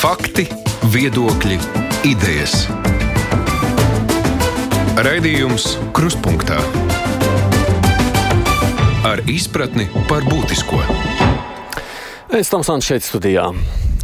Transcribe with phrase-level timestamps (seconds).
[0.00, 0.46] Fakti,
[0.94, 1.58] viedokļi,
[2.08, 2.62] idejas.
[5.04, 6.56] Raidījums Kruspunkta
[9.04, 10.80] ar izpratni par būtisko.
[12.32, 13.50] Es tam sāku šeit studijā.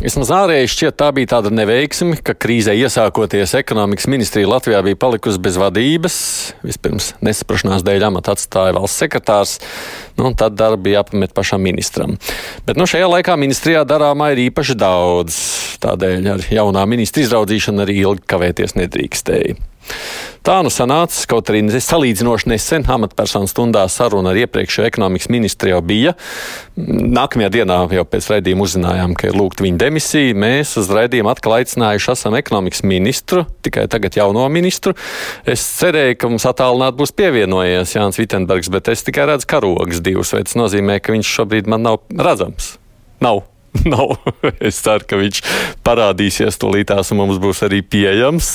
[0.07, 5.41] Vismaz ārēji šķiet, tā bija tāda neveiksme, ka krīzē iesākoties ekonomikas ministrija Latvijā bija palikusi
[5.43, 6.19] bez vadības.
[6.63, 9.57] Vispirms nesaprašanās dēļ amatu atstāja valsts sekretārs,
[10.15, 12.15] nu, un tad darbi jāpamet pašam ministram.
[12.69, 15.41] Bet nu, šajā laikā ministrijā darāmā ir īpaši daudz.
[15.83, 19.59] Tādēļ ar jaunā ministra izraudzīšanu arī ilgi kavēties nedrīkstēja.
[20.47, 25.81] Tā nu sanāca, kaut arī salīdzinoši nesen amatpersonu stundā saruna ar iepriekšējo ekonomikas ministru jau
[25.83, 26.13] bija.
[26.79, 30.37] Nākamajā dienā jau pēc raidījuma uzzinājām, ka ir lūgta viņa demisija.
[30.39, 34.95] Mēs uz raidījumu atkal aicinājuši esam ekonomikas ministru, tikai tagad jauno ministru.
[35.43, 40.31] Es cerēju, ka mums attālināti būs pievienojies Jānis Vitenbergs, bet es tikai redzu karogas divus,
[40.37, 42.77] vai tas nozīmē, ka viņš šobrīd man nav redzams.
[43.25, 43.43] Nav.
[43.93, 44.17] nav.
[44.61, 45.41] es ceru, ka viņš
[45.87, 48.51] parādīsies tūlītās un mums būs arī pieejams.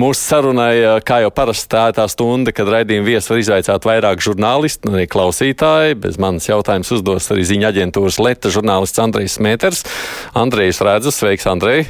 [0.00, 4.24] Mūsu sarunai, kā jau parasti, tā ir tā stunda, kad raidījuma viesis var izvaicāt vairāk
[4.24, 5.98] žurnālistu un arī klausītāji.
[6.04, 9.84] Bez manas jautājums uzdos arī ziņa aģentūras Leta žurnālists Andrejs Mēters.
[10.38, 11.86] Andrejs Redzes, sveiks, Andrej!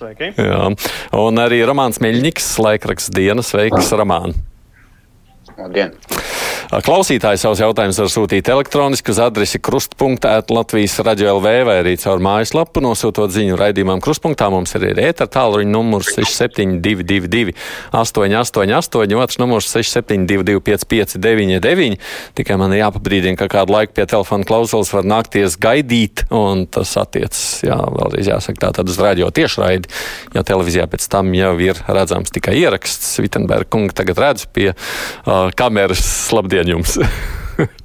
[0.00, 0.30] Sveiki!
[0.40, 0.70] Jā.
[1.20, 4.38] Un arī Romāns Meļņiks, laikraksts dienas, sveiks, Romāns!
[5.58, 5.92] Labdien!
[6.70, 12.20] Klausītāji savus jautājumus var sūtīt elektroniski uz adresi krustpunktā Latvijas radio LV vai arī caur
[12.22, 14.46] mājaslapu nosūtot ziņu raidījumam krustpunktā.
[14.54, 17.56] Mums ir arī ētera tālruņa numurs 6722
[17.90, 21.98] 888, otrs numurs 6722 559,
[22.38, 26.94] tikai man ir jāpabrīdina, ka kādu laiku pie telefona klausulas var nākties gaidīt, un tas
[27.02, 29.90] attiecas, jā, vēlreiz jāsaka, tā tad uz radio tiešraidi,
[30.38, 33.16] jo televīzijā pēc tam jau ir redzams tikai ieraksts.
[33.26, 36.06] Vitenberga kunga tagad redz pie uh, kameras.
[36.30, 36.98] Labdien jums!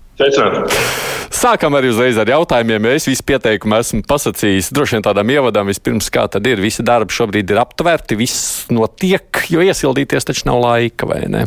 [1.36, 2.88] Sākam arī uzreiz ar jautājumiem.
[2.94, 4.72] Es visu pieteikumu esmu pasakījis.
[4.76, 6.62] Droši vien tādam ievadam vispirms, kā tad ir.
[6.64, 11.46] Visi darbi šobrīd ir aptverti, viss notiek, jo iesildīties taču nav laika, vai ne?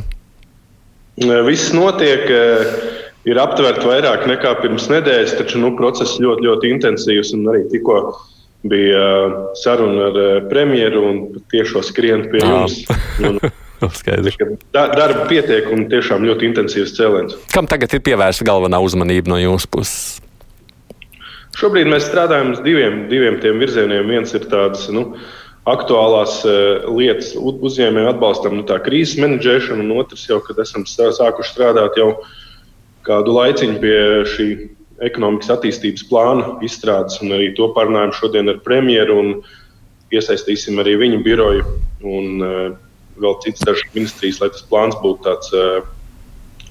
[1.48, 2.28] Viss notiek.
[3.28, 7.32] Ir aptverti vairāk nekā pirms nedēļas, taču nu, process ļoti, ļoti intensīvs.
[7.50, 7.96] Arī tikko
[8.68, 9.02] bija
[9.58, 12.82] saruna ar premjeru un tiešo skrienu pie jums.
[14.48, 17.36] Un, Darba pietiek un tiešām ļoti intensīvs cēliens.
[17.54, 20.00] Kam tagad ir pievērsta galvenā uzmanība no jūsu puses?
[21.58, 24.10] Šobrīd mēs strādājam uz diviem, diviem tiem virzieniem.
[24.10, 25.04] Viens ir tāds nu,
[25.68, 31.54] aktuālās uh, lietas, uzņēmēju atbalstam, nu, tā krīzes menedžēšana, un otrs jau, kad esam sākuši
[31.54, 32.12] strādāt jau
[33.06, 33.98] kādu laiciņu pie
[34.34, 34.48] šī
[35.08, 41.22] ekonomikas attīstības plāna izstrādes, un arī to parunājam šodien ar premjeru, un iesaistīsim arī viņu
[41.26, 41.66] biroju.
[42.06, 42.87] Un, uh,
[43.22, 45.80] vēl citas dažas ministrijas, lai tas plāns būtu tāds uh,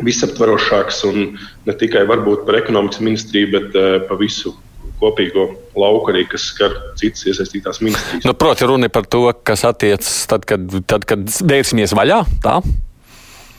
[0.05, 4.55] visaptvarošāks un ne tikai varbūt par ekonomikas ministriju, bet uh, pa visu
[5.01, 8.25] kopīgo lauku arī, kas skar citas iesaistītās ministrijas.
[8.25, 12.23] Nu, proti, runa par to, kas attiecas tad, kad, tad, kad vērsimies vaļā.
[12.43, 12.57] Tā?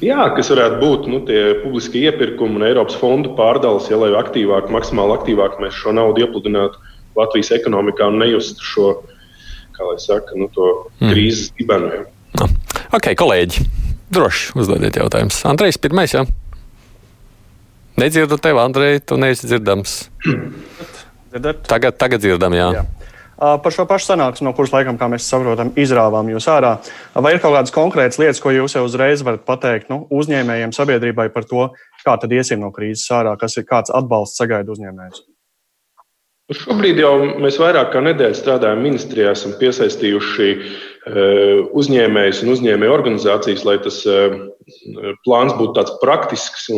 [0.03, 4.71] Jā, kas varētu būt nu, tie publiskie iepirkumi un Eiropas fondu pārdales, ja lai aktīvāk,
[4.71, 6.79] maksimāli aktīvāk mēs šo naudu iepludinātu
[7.19, 8.93] Latvijas ekonomikā un nejustu šo,
[9.75, 10.69] kā lai saka, nu, to
[11.01, 11.11] mm.
[11.11, 11.91] krīzes dibenu.
[11.91, 12.18] No.
[12.89, 13.67] Ok, kolēģi,
[14.17, 15.43] droši uzdodiet jautājumus.
[15.45, 16.23] Andrejs, pirmais, jā.
[18.01, 19.99] Nedzirdu tevi, Andrej, tu neesi dzirdams.
[20.25, 21.61] Dzirdat?
[21.69, 22.71] Tagad, tagad dzirdam, jā.
[22.79, 22.87] jā.
[23.37, 26.79] Par šo pašu sanāksmi, no kuras laikam, kā mēs saprotam, izrāvām jūs ārā.
[27.13, 31.29] Vai ir kaut kādas konkrētas lietas, ko jūs jau uzreiz varat pateikt nu, uzņēmējiem, sabiedrībai
[31.35, 31.69] par to,
[32.07, 35.27] kā tad iesim no krīzes ārā, kas ir kāds atbalsts sagaida uzņēmējus?
[36.49, 37.13] Šobrīd jau
[37.45, 43.99] mēs vairāk kā nedēļu strādājam ministrijā, esam piesaistījuši eh, uzņēmējus un uzņēmēju organizācijas, lai tas
[44.09, 44.39] eh,
[45.27, 46.71] plāns būtu tāds praktisks.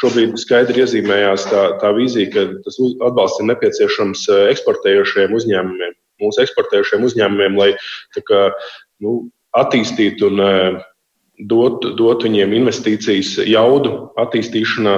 [0.00, 4.26] Šobrīd skaidri iezīmējās tā, tā vīzija, ka tas atbalsts ir nepieciešams
[4.56, 5.94] eksportējošiem uzņēmumiem,
[6.24, 7.72] mūsu eksportējošiem uzņēmumiem, lai
[8.18, 8.48] kā,
[9.06, 9.20] nu,
[9.62, 10.82] attīstītu un
[11.46, 14.94] dot, dot viņiem investīcijas jaudu attīstīšanā,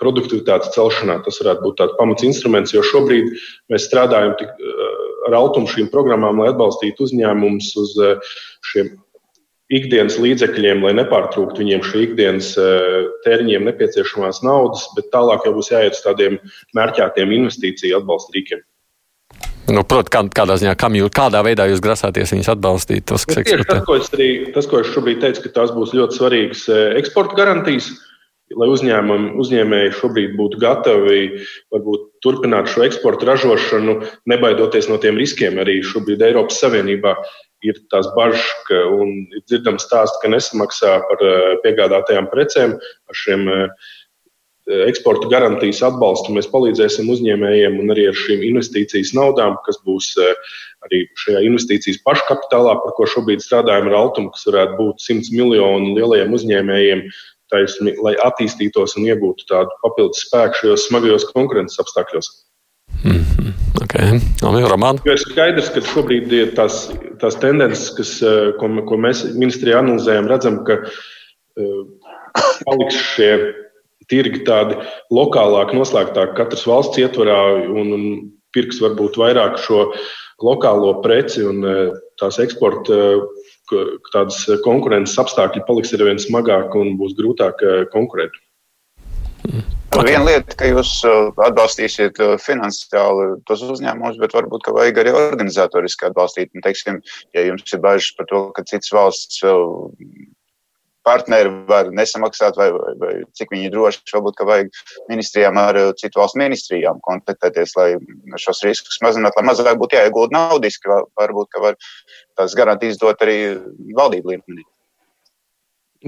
[0.00, 1.20] produktivitātes celšanā.
[1.24, 3.32] Tas varētu būt tāds pamats instruments, jo šobrīd
[3.72, 4.92] mēs strādājam tik, eh,
[5.28, 8.36] ar altumu šīm programmām, lai atbalstītu uzņēmumus uz eh,
[8.72, 8.94] šiem
[9.74, 12.50] ikdienas līdzekļiem, lai nepārtrūktu viņiem šī ikdienas
[13.24, 16.36] tēriņiem nepieciešamās naudas, bet tālāk jau būs jāiet uz tādiem
[16.76, 18.60] mērķētiem investīciju atbalsta rīkiem.
[19.72, 23.06] Nu, Protams, kā, kādā ziņā, jūs, kādā veidā jūs grasāties viņus atbalstīt?
[23.08, 25.96] Tas, kas, nu, tas, ko es arī, tas, ko es šobrīd teicu, ka tās būs
[25.96, 26.66] ļoti svarīgas
[27.00, 27.88] eksporta garantijas.
[27.88, 28.13] Uh,
[28.60, 31.22] lai uzņēmēji šobrīd būtu gatavi
[31.74, 33.98] varbūt, turpināt šo eksporta ražošanu,
[34.30, 35.58] nebaidoties no tiem riskiem.
[35.62, 37.16] Arī šobrīd Eiropas Savienībā
[37.64, 43.46] ir tās bažas, ka ir dzirdams stāsts, ka nesamaksā par eh, piegādātajām precēm ar šiem
[43.52, 43.92] eh,
[44.88, 50.14] eksporta garantijas atbalstu mēs palīdzēsim uzņēmējiem un arī ar šīm investīcijas naudām, kas būs
[50.86, 55.94] arī šajā investīcijas paškapitālā, par ko šobrīd strādājam ar Altumu, kas varētu būt 100 miljonu
[55.98, 57.04] lielajiem uzņēmējiem,
[57.52, 62.30] taisni, lai attīstītos un iegūtu tādu papildus spēku šajos smagajos konkurences apstākļos.
[63.02, 63.52] Mm -hmm.
[63.82, 64.20] okay.
[65.04, 66.86] Jo ir skaidrs, ka šobrīd ir tās,
[67.20, 68.16] tās tendences, kas,
[68.60, 70.80] ko, ko mēs ministrijā analizējam, redzam, ka
[72.64, 73.32] paliks šie
[74.10, 74.76] tirgi tādi
[75.14, 77.38] lokālāk, noslēgtāk, katras valsts ietvarā
[77.70, 78.04] un, un
[78.54, 79.88] pirks varbūt vairāk šo
[80.44, 81.74] lokālo preci un e,
[82.20, 82.98] tās eksporta
[84.12, 88.36] tādas konkurences apstākļi paliks ar vien smagāk un būs grūtāk e, konkurēt.
[89.44, 90.08] Okay.
[90.08, 91.14] Viena lieta, ka jūs e,
[91.46, 96.50] atbalstīsiet finansiāli tos uzņēmumus, bet varbūt vajag arī organizatoriski atbalstīt.
[96.56, 97.02] Un, teiksim,
[97.36, 99.44] ja jums ir bažas par to, ka citas valsts
[101.04, 104.02] partneri var nesamaksāt, vai, vai, vai cik viņi droši.
[104.14, 104.70] Varbūt, ka vajag
[105.10, 107.88] ministrijām ar citu valstu ministrijām kontaktēties, lai
[108.40, 110.90] šos riskus mazinātu, lai mazāk būtu jāiegūda naudiski.
[111.20, 111.78] Varbūt, ka var
[112.38, 113.38] tās garantijas dot arī
[113.96, 114.64] valdību līmenī.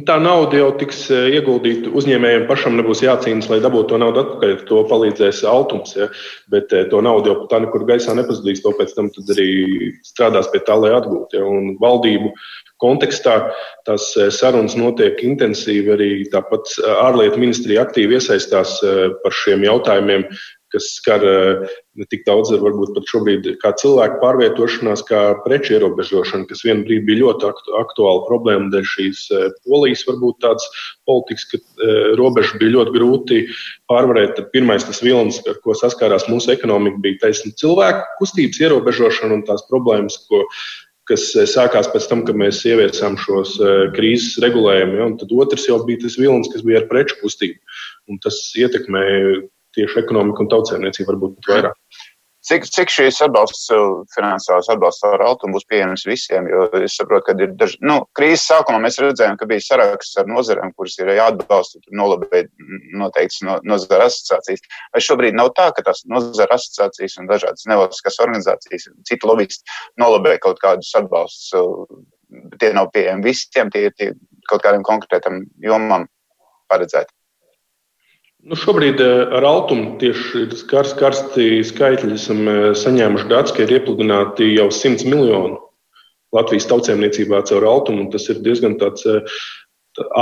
[0.04, 4.52] Tā nauda jau tiks uh, ieguldīta uzņēmējiem pašam, nebūs jācīnās, lai dabūtu to naudu atpakaļ.
[4.68, 6.10] To palīdzēs Altums, ja?
[6.52, 8.60] bet uh, to naudu jau tā nekur gaisā nepazudīs.
[8.60, 9.48] To pēc tam arī
[10.04, 11.40] strādās pie tā, lai atgūtu.
[11.40, 11.48] Ja?
[11.48, 12.34] Un valdību
[12.82, 13.38] kontekstā.
[13.88, 16.74] Tās eh, sarunas notiek intensīvi, arī tāpat
[17.06, 18.74] ārlietu ministrija aktīvi iesaistās
[19.22, 20.26] par šiem jautājumiem,
[20.74, 26.64] kas skar ne tik daudz, varbūt pat šobrīd, kā cilvēku pārvietošanās, kā preču ierobežošana, kas
[26.66, 29.22] vienā brīdī bija ļoti aktu, aktuāla problēma dēļ šīs
[29.66, 30.66] polijas, varbūt tādas
[31.08, 31.60] politikas, ka
[32.20, 33.42] robežu bija ļoti grūti
[33.90, 34.34] pārvarēt.
[34.38, 39.46] Tad pirmais tas vilnis, ar ko saskārās mūsu ekonomika, bija taisnība cilvēku kustības ierobežošana un
[39.46, 40.44] tās problēmas, ko
[41.06, 44.98] kas eh, sākās pēc tam, kad mēs ieviesām šos eh, krīzes regulējumus.
[45.00, 47.78] Ja, tad otrs jau bija tas vilnis, kas bija ar preču kustību.
[48.10, 49.42] Un tas ietekmēja
[49.76, 51.80] tieši ekonomiku un tautsēmniecību varbūt pat vairāk.
[52.46, 53.64] Cik, cik šīs atbalsts,
[54.14, 56.46] finansiālās atbalsts ar autumu būs pieejams visiem?
[56.46, 60.30] Jo es saprotu, ka ir daži, nu, krīzes sākumā mēs redzējām, ka bija saraksts ar
[60.30, 62.46] nozarēm, kuras ir jāatbalsta, tur nolabēja
[63.02, 64.62] noteikts no, nozara asociācijas.
[64.94, 70.44] Vai šobrīd nav tā, ka tās nozara asociācijas un dažādas nevalstiskās organizācijas, citi lobbyisti nolabēja
[70.46, 71.50] kaut kādus atbalstus,
[72.62, 74.14] tie nav pieejami visiem, tie ir
[74.46, 76.06] kaut kādiem konkrētam jomam
[76.70, 77.10] paredzēti?
[78.46, 83.72] Nu, šobrīd eh, ar Altumu tieši kars, karsti skaitļi esam eh, saņēmuši dats, ka ir
[83.80, 85.56] iepludināti jau 100 miljoni
[86.36, 88.04] Latvijas tautsēmniecībā caur Altumu.
[88.12, 89.34] Tas ir diezgan tāds eh,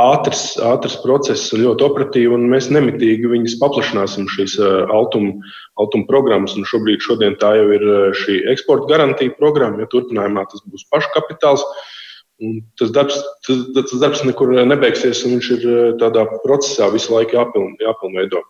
[0.01, 5.35] ātrs, ātrs process un ļoti operatīvi, un mēs nemitīgi viņus paplašināsim šīs Altuma,
[5.83, 6.57] Altuma programmas.
[6.57, 7.85] Un šobrīd šodien tā jau ir
[8.23, 11.61] šī eksporta garantija programma, ja turpinājumā tas būs paškapitāls.
[11.61, 11.93] kapitāls
[12.43, 13.15] Un tas darbs,
[13.47, 18.43] tas, tas darbs nekur nebeigsies, un viņš ir eh, tādā procesā visu laiku jāpiln, jāpilnveido.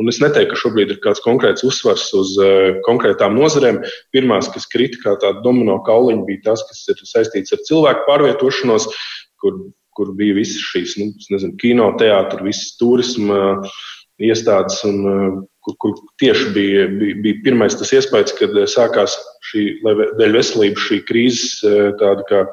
[0.00, 3.82] Un es neteiktu, ka šobrīd ir kāds konkrēts uzsvars uz uh, konkrētām nozarēm.
[4.14, 8.86] Pirmās, kas krita kā tāda domino kauliņa, bija tas, kas ir saistīts ar cilvēku pārvietošanos,
[9.42, 9.58] kur,
[9.98, 13.78] kur bija visas šīs nu, nezinu, kino, teātris, visas turisma uh,
[14.24, 14.80] iestādes.
[14.88, 19.18] Un, uh, kur, kur tieši bija, bija, bija pirmais tas iespējas, kad sākās
[19.50, 21.58] šī, dēļ veselības šī krīzes
[22.00, 22.46] tāda kā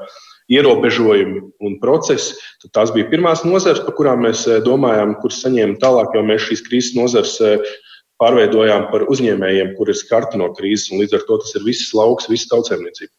[0.52, 5.80] ierobežojumi un procesi, tad tās bija pirmās nozares, par kurām mēs eh, domājām, kuras saņēma
[5.84, 7.74] tālāk, jo mēs šīs krīzes nozares eh,
[8.22, 11.92] pārveidojām par uzņēmējiem, kur ir skarti no krīzes, un līdz ar to tas ir viss
[11.98, 13.12] lauks, viss tautsēmniecība.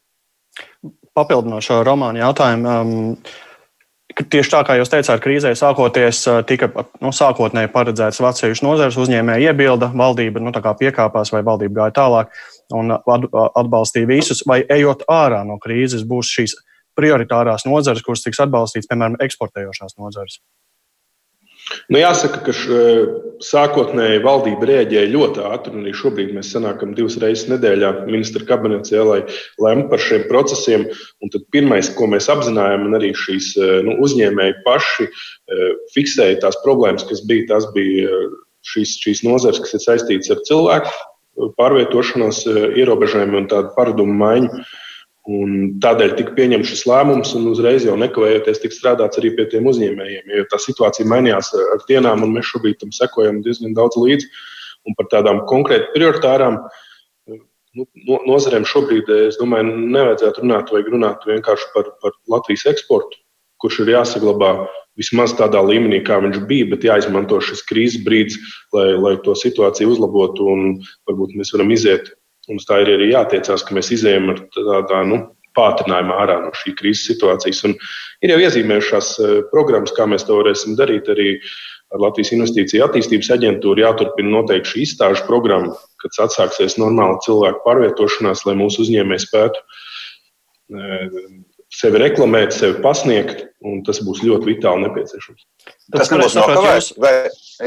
[1.18, 2.73] Papildinošo romānu jautājumu.
[2.78, 3.44] Um,
[4.18, 6.66] Tieši tā kā jūs teicāt, krīzē sākoties, uh, tika
[7.04, 12.32] nu, sākotnēji paredzēts atsevišķas nozares, uzņēmēja iebilda, valdība nu, piekāpās vai valdība gāja tālāk
[12.75, 16.56] un atbalstīja visus, vai ejot ārā no krīzes, būs šīs
[16.99, 20.40] prioritārās nozares, kuras tiks atbalstītas, piemēram, eksportējošās nozares?
[21.93, 22.76] Nu, jāsaka, ka š,
[23.45, 25.75] sākotnēji valdība rēģēja ļoti ātri.
[25.83, 29.21] Arī šobrīd mēs sanākam divas reizes nedēļā ministra kabinetā, lai
[29.62, 30.87] lemtu par šiem procesiem.
[31.25, 33.52] Un tad pirmais, ko mēs apzinājām, un arī šīs
[33.87, 35.09] nu, uzņēmēji paši
[35.97, 38.17] fiksēja tās problēmas, kas bija, tas bija
[38.73, 42.43] šīs, šīs nozares, kas ir saistītas ar cilvēku pārvietošanos,
[42.81, 44.64] ierobežojumiem un tādu paradumu maiņu.
[45.28, 49.66] Un tādēļ tika pieņemts šis lēmums, un uzreiz jau nekavējoties tika strādāts arī pie tiem
[49.68, 50.30] uzņēmējiem.
[50.38, 54.30] Jo tā situācija mainījās ar dienām, un mēs šobrīd tam sekojam diezgan daudz līdzi.
[54.88, 56.62] Un par tādām konkrēti prioritārām
[57.28, 63.20] nu, nozarēm šobrīd, es domāju, nevajadzētu runāt, vajag runāt vienkārši par, par Latvijas eksportu,
[63.61, 64.52] kurš ir jāsaglabā
[64.99, 68.40] vismaz tādā līmenī, kā viņš bija, bet jāizmanto šis krīzes brīdis,
[68.73, 70.64] lai, lai to situāciju uzlabotu un
[71.11, 72.14] varbūt mēs varam iziet
[72.49, 75.23] Mums tā ir arī jātiecās, ka mēs izējām ar tādā nu,
[75.59, 77.64] pātrinājumu ārā no šī krīzes situācijas.
[77.69, 77.75] Un
[78.25, 81.11] ir jau iezīmējušās eh, programmas, kā mēs to varēsim darīt.
[81.12, 81.35] Arī
[81.95, 88.45] ar Latvijas Investīciju attīstības aģentūru jāturpina noteikti šī izstāžu programma, kad atsāksies normāla cilvēku pārvietošanās,
[88.49, 89.64] lai mūsu uzņēmēji spētu
[91.75, 95.44] sevi reklamēt, sevi pasniegt, un tas būs ļoti vitāli nepieciešams.
[95.92, 97.12] Tas nebūs nokavēts, vai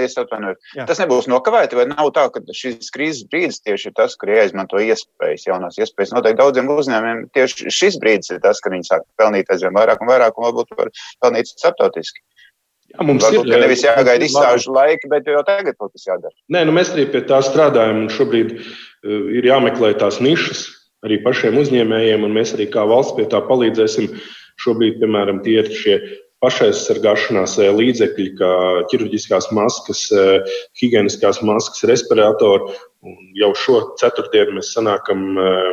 [0.01, 0.57] es atvainojos.
[0.89, 4.81] Tas nebūs nokavēts, vai nav tā, ka šis krīzes brīdis tieši ir tas, kur jāizmanto
[4.81, 6.15] iespējas, jaunās iespējas.
[6.17, 10.11] Noteikti daudziem uzņēmumiem tieši šis brīdis ir tas, kad viņi sāk pelnīt aizvien vairāk un
[10.13, 12.23] vairāk, un varbūt var pelnīt starptautiski.
[12.91, 16.33] Jā, mums Varbūt, ir nevis jāgaida izstāžu laika, bet jau tagad kaut kas jādara.
[16.51, 20.65] Nē, nu mēs arī pie tā strādājam, un šobrīd uh, ir jāmeklē tās nišas,
[21.05, 24.11] arī pašiem uzņēmējiem, un mēs arī kā valsts pie tā palīdzēsim.
[24.61, 25.97] Šobrīd, piemēram, tie ir šie
[26.41, 28.53] pašaizsargāšanās eh, līdzekļi, kā
[28.91, 32.73] ķirurģiskās maskas, eh, higiēniskās maskas, respiratori.
[33.05, 35.69] Un jau šo ceturtdienu mēs sanākam eh,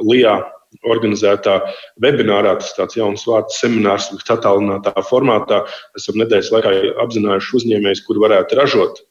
[0.00, 0.38] Lijā
[0.86, 1.58] organizētā
[2.00, 5.64] webinārā, tas tāds jauns vārds, seminārs, kas attālinātā formātā.
[5.98, 6.74] Esam nedēļas laikā
[7.04, 9.02] apzinājuši uzņēmējus, kuri varētu ražot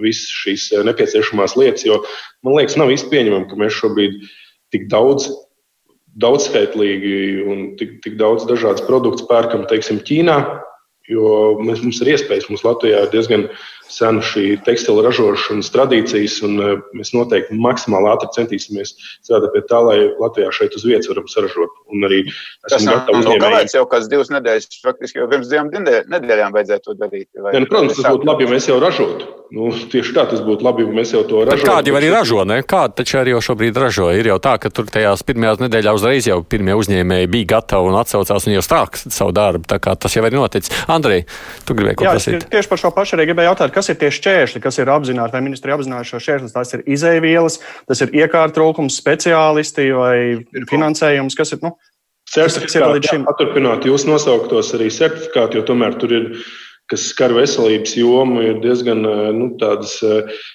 [0.00, 1.98] visas šīs nepieciešamās lietas, jo
[2.46, 4.30] man liekas, nav īsti pieņemami, ka mēs šobrīd uh,
[4.74, 5.28] tik daudz,
[6.20, 7.14] daudzskaitlīgi
[7.46, 10.38] un tik, tik daudz dažādas produktus pērkam, teiksim, Ķīnā.
[11.10, 13.48] Jo mēs, mums ir iespējas, mums Latvijā ir diezgan
[13.90, 19.82] sena šī tekstila ražošanas tradīcijas, un eh, mēs noteikti maksimāli ātri centīsimies strādāt pie tā,
[19.86, 21.74] lai Latvijā šeit uz vietas varam saražot.
[21.90, 22.22] Un arī
[22.70, 23.44] gatavi uzņēmējiem.
[23.44, 27.28] Kāpēc jau kāds divas nedēļas, faktiski jau pirms divām nedēļām vajadzētu to darīt?
[27.36, 29.30] Vai, ja, nu, protams, tas būtu labi, ja mēs jau ražotu.
[29.50, 31.66] Nu, tieši tā tas būtu labi, ja mēs jau to ražotu.
[31.66, 32.60] Kādi jau arī ražo, ne?
[32.62, 34.06] Kādi taču arī jau šobrīd ražo?
[34.14, 37.98] Ir jau tā, ka tur tajās pirmajās nedēļās uzreiz jau pirmie uzņēmēji bija gatavi un
[37.98, 39.66] atsaucās un jau sāk savu darbu.
[39.70, 40.70] Tā kā tas jau ir noticis.
[40.86, 41.24] Andrej,
[41.66, 42.46] tu gribēji ko prasīt?
[42.52, 45.44] Tieši par šo pašu arī gribēju jautāt, kas ir tieši šķēršļi, kas ir apzināti, vai
[45.48, 46.56] ministri apzināti šo šķēršļus.
[46.56, 50.16] Tas ir izēvielas, tas ir iekārta trūkums, speciālisti vai
[50.70, 51.64] finansējums, kas ir.
[51.64, 51.78] Nu,
[53.26, 56.28] paturpināt jūs nosauktos arī certifikāti, jo tomēr tur ir
[56.90, 59.04] kas skar veselības jomu, ir diezgan
[59.36, 59.92] nu, tādas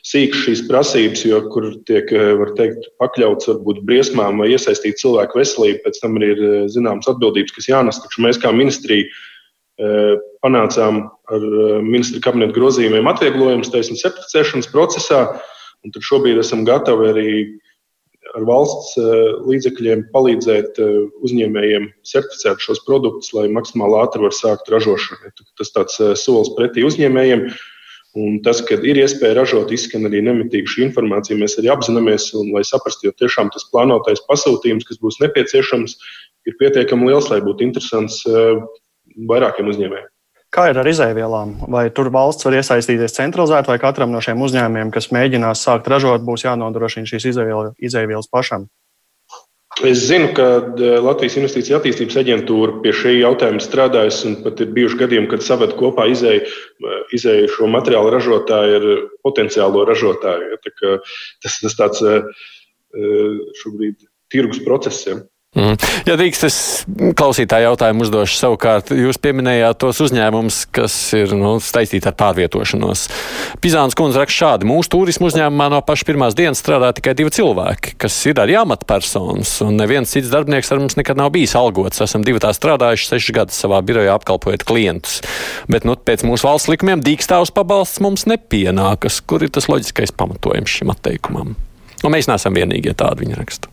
[0.08, 5.80] sīkas šīs prasības, jo kur tiek, var teikt, pakļauts varbūt briesmām vai iesaistīt cilvēku veselību,
[5.86, 8.02] pēc tam arī ir zināmas atbildības, kas jānes.
[8.04, 9.08] Taču mēs kā ministrija
[10.46, 11.04] panācām
[11.36, 11.46] ar
[11.84, 15.22] ministra kabineta grozījumiem atvieglojumus taisnības certificēšanas procesā,
[15.84, 17.30] un tad šobrīd esam gatavi arī
[18.36, 18.96] ar valsts
[19.46, 20.80] līdzekļiem palīdzēt
[21.24, 25.32] uzņēmējiem certificēt šos produktus, lai maksimāli ātri var sākt ražošanu.
[25.60, 27.48] Tas tāds solis pretī uzņēmējiem.
[28.16, 31.36] Un tas, ka ir iespēja ražot, izskan arī nemitīgi šī informācija.
[31.36, 35.98] Mēs arī apzināmies, un lai saprastu, jo tiešām tas plānotais pasūtījums, kas būs nepieciešams,
[36.48, 38.22] ir pietiekami liels, lai būtu interesants
[39.30, 40.12] vairākiem uzņēmējiem.
[40.56, 41.58] Kā ir ar izēvielām?
[41.72, 46.24] Vai tur valsts var iesaistīties centralizēti, vai katram no šiem uzņēmumiem, kas mēģinās sākt ražot,
[46.24, 48.70] būs jānodrošina šīs izēvielas pašam?
[49.84, 50.46] Es zinu, ka
[50.80, 55.44] e, Latvijas Investīcija attīstības aģentūra pie šī jautājuma strādājas, un pat ir bijuši gadījumi, kad
[55.44, 58.86] saved kopā izēju, e, izēju šo materiālu ražotāju ar
[59.28, 60.56] potenciālo ražotāju.
[60.56, 60.96] Ja,
[61.44, 62.22] tas ir tāds e,
[63.60, 65.10] šobrīd tirgus process.
[65.10, 65.20] Ja.
[65.56, 65.78] Mm.
[66.04, 66.56] Ja drīkst, es
[67.16, 68.90] klausītāju jautājumu uzdošu savukārt.
[68.92, 73.06] Jūs pieminējāt tos uzņēmumus, kas ir nu, saistīti ar pārvietošanos.
[73.64, 74.68] Pizāns kundze raksta šādi.
[74.68, 79.54] Mūsu turismu uzņēmumā no paša pirmās dienas strādā tikai divi cilvēki, kas ir arī amatpersonas,
[79.64, 82.04] un neviens cits darbinieks ar mums nekad nav bijis algots.
[82.04, 85.22] Esam divi tā strādājuši sešas gadus savā birojā apkalpojot klientus.
[85.72, 89.22] Bet nu, pēc mūsu valsts likumiem dīkstāvs pabalsts mums nepienākas.
[89.24, 91.56] Kur ir tas loģiskais pamatojums šim atteikumam?
[92.04, 93.72] Un mēs neesam vienīgie tādi viņa rakstu.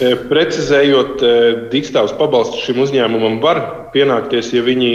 [0.00, 1.32] E, precizējot, e,
[1.72, 3.60] dīkstāvs pabalsts šim uzņēmumam var
[3.92, 4.92] pienākties, ja viņi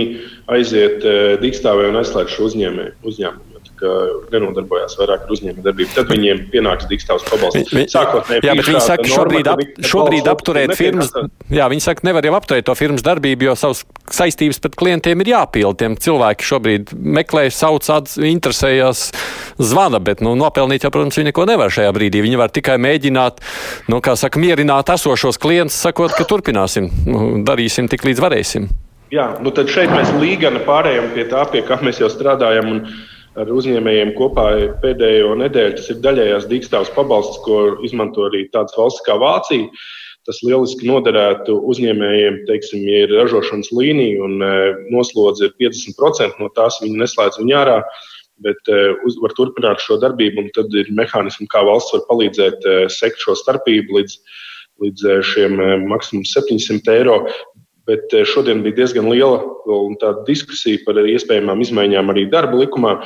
[0.49, 3.93] aiziet e, dīkstāvē un aizslēdz šo uzņēmumu ka
[4.33, 5.93] nenodarbojās vairāk ar uzņēmējdarbību.
[5.95, 7.73] Tad viņiem pienāks dīkstāvs pabalsts.
[7.93, 11.11] Sākotnēji, jā, bet viņi saka, šobrīd, ap, šobrīd apturēt firmas,
[11.53, 15.33] jā, viņi saka, nevar jau apturēt to firmas darbību, jo savas saistības pret klientiem ir
[15.33, 15.77] jāpilda.
[15.83, 19.05] Tiem cilvēki šobrīd meklē, sauc, interesējās,
[19.61, 22.23] zvana, bet nu, nopelnīt jau, protams, viņi neko nevar šajā brīdī.
[22.25, 23.43] Viņi var tikai mēģināt,
[23.91, 28.69] nu, kā saka, mierināt esošos klientus, sakot, ka turpināsim, nu, darīsim tik līdz varēsim.
[29.13, 32.73] Jā, nu tad šeit mēs līgani pārējām pie tā, pie kā mēs jau strādājam.
[32.73, 32.81] Un
[33.37, 34.47] ar uzņēmējiem kopā
[34.81, 35.77] pēdējo nedēļu.
[35.77, 39.69] Tas ir daļējās dīkstāvs pabalsts, ko izmanto arī tādas valsts kā Vācija.
[40.27, 44.49] Tas lieliski noderētu uzņēmējiem, teiksim, ja ir ražošanas līnija un e,
[44.91, 47.77] noslodze ir 50% no tās, viņi neslēdz viņu ārā,
[48.43, 50.49] bet e, uz, var turpināt šo darbību.
[50.57, 54.17] Tad ir mehānismi, kā valsts var palīdzēt e, sekt šo starpību līdz,
[54.83, 55.55] līdz šiem
[55.87, 57.21] maksimums 700 eiro.
[57.87, 59.39] Bet šodien bija diezgan liela
[60.27, 62.97] diskusija par iespējamām izmaiņām arī darba likumā.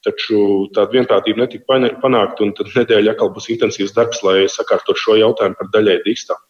[0.00, 5.18] Taču tāda vienprātība netika panākta, un tad nedēļa atkal būs intensīvs darbs, lai sakārtot šo
[5.20, 6.40] jautājumu par daļēju dīkstāvu.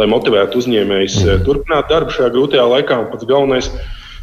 [0.00, 3.68] Lai motivētu uzņēmējus eh, turpināt darbu šajā grūtajā laikā, pats galvenais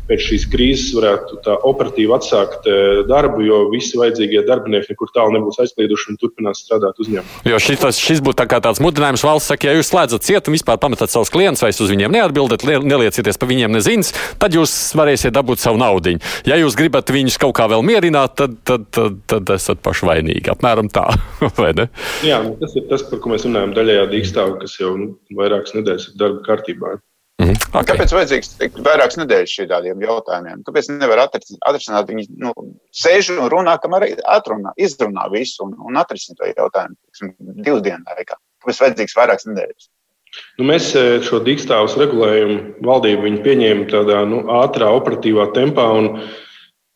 [0.10, 2.68] pēc šīs krīzes varētu tā operatīvi atsākt
[3.10, 7.44] darbu, jo visi vajadzīgie darbinieki nekur tālu nebūs aizplīduši un turpinās strādāt uzņēmumā.
[7.50, 10.80] Jo šis, šis būtu tā tāds mudinājums valsts saka, ja jūs slēdzat cietu un vispār
[10.82, 15.62] pametat savus klientus vai uz viņiem neatbildat, neliecieties pa viņiem nezins, tad jūs varēsiet dabūt
[15.62, 16.18] savu naudu.
[16.48, 20.50] Ja jūs gribat viņus kaut kā vēl mierināt, tad, tad, tad, tad esat paši vainīgi.
[20.54, 21.06] Apmēram tā,
[21.60, 21.90] vai ne?
[22.26, 25.76] Jā, nu, tas ir tas, par ko mēs runājam daļējā dīkstāvā, kas jau nu, vairākas
[25.78, 26.98] nedēļas ir darba kārtībā.
[27.40, 27.70] -hmm.
[27.72, 27.88] okay.
[27.94, 28.50] Kāpēc vajadzīgs
[28.86, 30.64] vairākas nedēļas šādiem jautājumiem?
[30.68, 32.52] Kāpēc nevar atrisināt viņi nu,
[32.92, 38.36] sēž un runā, kamēr atrunā, izrunā visu un, un atrisināt to jautājumu divu dienu laikā?
[38.64, 39.90] Kāpēc vajadzīgs vairākas nedēļas?
[40.60, 45.88] Nu, mēs e, šo dīkstāvus regulējumu valdību pieņēmām tādā nu, ātrā, operatīvā tempā.
[45.98, 46.12] Un,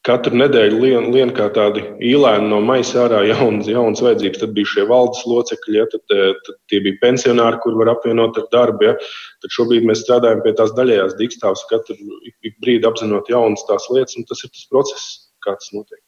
[0.04, 4.42] Katru nedēļu lien, lien kā tādi īlēni no maisa ārā jaunas, jaunas vajadzības.
[4.42, 8.42] Tad bija šie valdes locekļi, ja, tad, e, tad tie bija pensionāri, kur var apvienot
[8.42, 8.90] ar darbu.
[8.90, 8.98] Ja.
[9.46, 11.96] Tad šobrīd mēs strādājam pie tās daļējās diktāvas, katru
[12.28, 15.10] ik, ik brīdi apzinot jaunas tās lietas, un tas ir tas process,
[15.46, 16.04] kā tas notiek.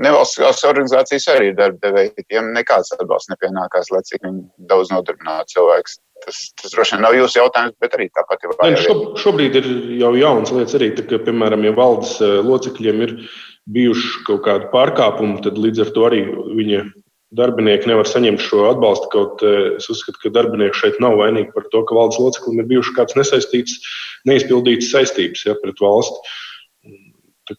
[0.00, 2.24] Nevalstiskās organizācijas arī ir darba devēji.
[2.32, 4.24] Tiem nekāds atbalsts nepienākās, lai cik
[4.70, 5.98] daudz nodarbinātu cilvēks.
[6.22, 8.54] Tas, tas droši vien nav jūsu jautājums, bet arī tāpat ir.
[8.62, 9.68] Ne, šo, šobrīd ir
[10.00, 13.14] jau jaunas lietas arī, tā, ka, piemēram, ja valdes eh, locekļiem ir
[13.74, 16.84] bijuši kaut kādi pārkāpumi, tad līdz ar to arī viņa
[17.36, 19.10] darbinieki nevar saņemt šo atbalstu.
[19.12, 22.70] Kaut eh, es uzskatu, ka darbinieki šeit nav vainīgi par to, ka valdes loceklim ir
[22.70, 23.92] bijušas kādas nesaistītas,
[24.30, 26.36] neizpildītas saistības ja, pret valsti.
[27.50, 27.58] Tā,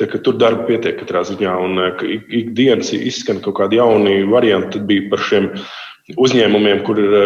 [0.00, 2.04] tā, tur darba pietiek katrā ziņā, un eh,
[2.42, 4.78] ikdienas ik izskan kaut kādi jauni varianti.
[4.78, 5.50] Tad bija par šiem
[6.20, 7.16] uzņēmumiem, kur ir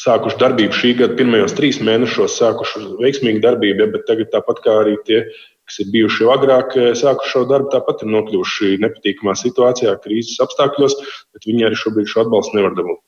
[0.00, 4.78] sākuši darbību šī gada pirmajos trīs mēnešos, sākuši veiksmīgu darbību, ja, bet tagad tāpat kā
[4.82, 5.22] arī tie,
[5.66, 10.40] kas ir bijuši jau agrāk, eh, sākuši šo darbu, tāpat ir nokļuvuši nepatīkamā situācijā, krīzes
[10.44, 10.98] apstākļos,
[11.34, 13.00] bet viņi arī šobrīd šo atbalstu nevar dabūt.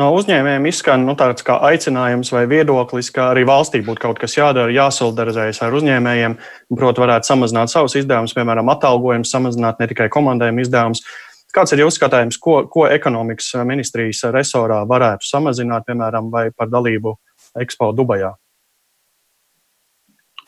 [0.00, 4.38] No uzņēmējiem izskan nu, tāds kā aicinājums vai viedoklis, ka arī valstī būtu kaut kas
[4.38, 6.36] jādara, jāsolidarizējas ar uzņēmējiem.
[6.72, 11.04] Protams, varētu samazināt savus izdevumus, piemēram, atalgojumus, samazināt ne tikai komandējumu izdevumus.
[11.52, 17.12] Kāds ir jūsu skatījums, ko, ko ekonomikas ministrijas resorā varētu samazināt, piemēram, vai par dalību
[17.60, 18.32] Expo Dubajā?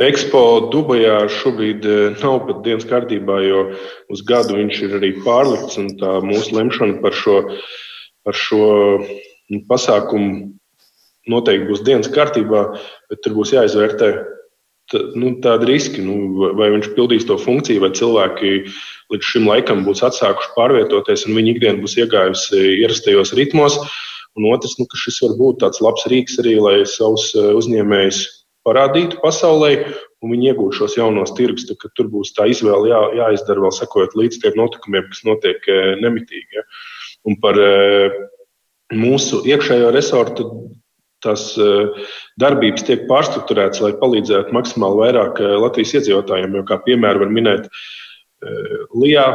[0.00, 3.61] Expo Dubajā šobrīd eh, nav pat dienas kārtībā, jo
[4.09, 5.76] uz gadu viņš ir arī pārlikts.
[6.00, 7.37] Tā mūsu lemšana par šo,
[8.24, 8.64] par šo
[9.68, 10.52] pasākumu
[11.30, 12.64] noteikti būs dienas kārtībā,
[13.11, 14.12] bet tur būs jāizvērtē
[15.16, 18.54] nu, tādi riski, nu, vai viņš pildīs to funkciju, vai cilvēki
[19.12, 23.78] līdz šim laikam būs atsākuši pārvietoties, un viņa ikdiena būs iegājusi ierastajos ritmos.
[24.35, 28.24] Un otrs, nu, ka šis var būt tāds labs rīks arī, lai savus eh, uzņēmējus
[28.66, 29.70] parādītu pasaulē,
[30.24, 31.68] un viņi iegūtu šos jaunos tirgus.
[31.70, 36.59] Tur būs tā izvēle jā, jāizdara vēl sekojot līdz tiem notikumiem, kas notiek eh, nemitīgi.
[36.59, 36.66] Ja.
[37.30, 38.11] Un par eh,
[38.96, 40.48] mūsu iekšējo resortu
[41.24, 42.07] tās eh,
[42.40, 46.59] darbības tiek pārstruktūrētas, lai palīdzētu maksimāli vairāk eh, Latvijas iedzīvotājiem.
[46.59, 49.28] Jo, kā piemēru var minēt, eh, Lijā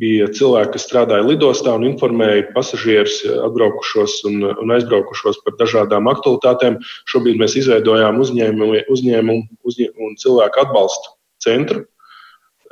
[0.00, 6.80] bija cilvēki, kas strādāja lidostā un informēja pasažierus atbraukušos un, un aizbraukušos par dažādām aktualitātēm.
[7.12, 11.84] Šobrīd mēs izveidojām uzņēmumu, uzņēmumu uzņēmumu un cilvēku atbalstu centru.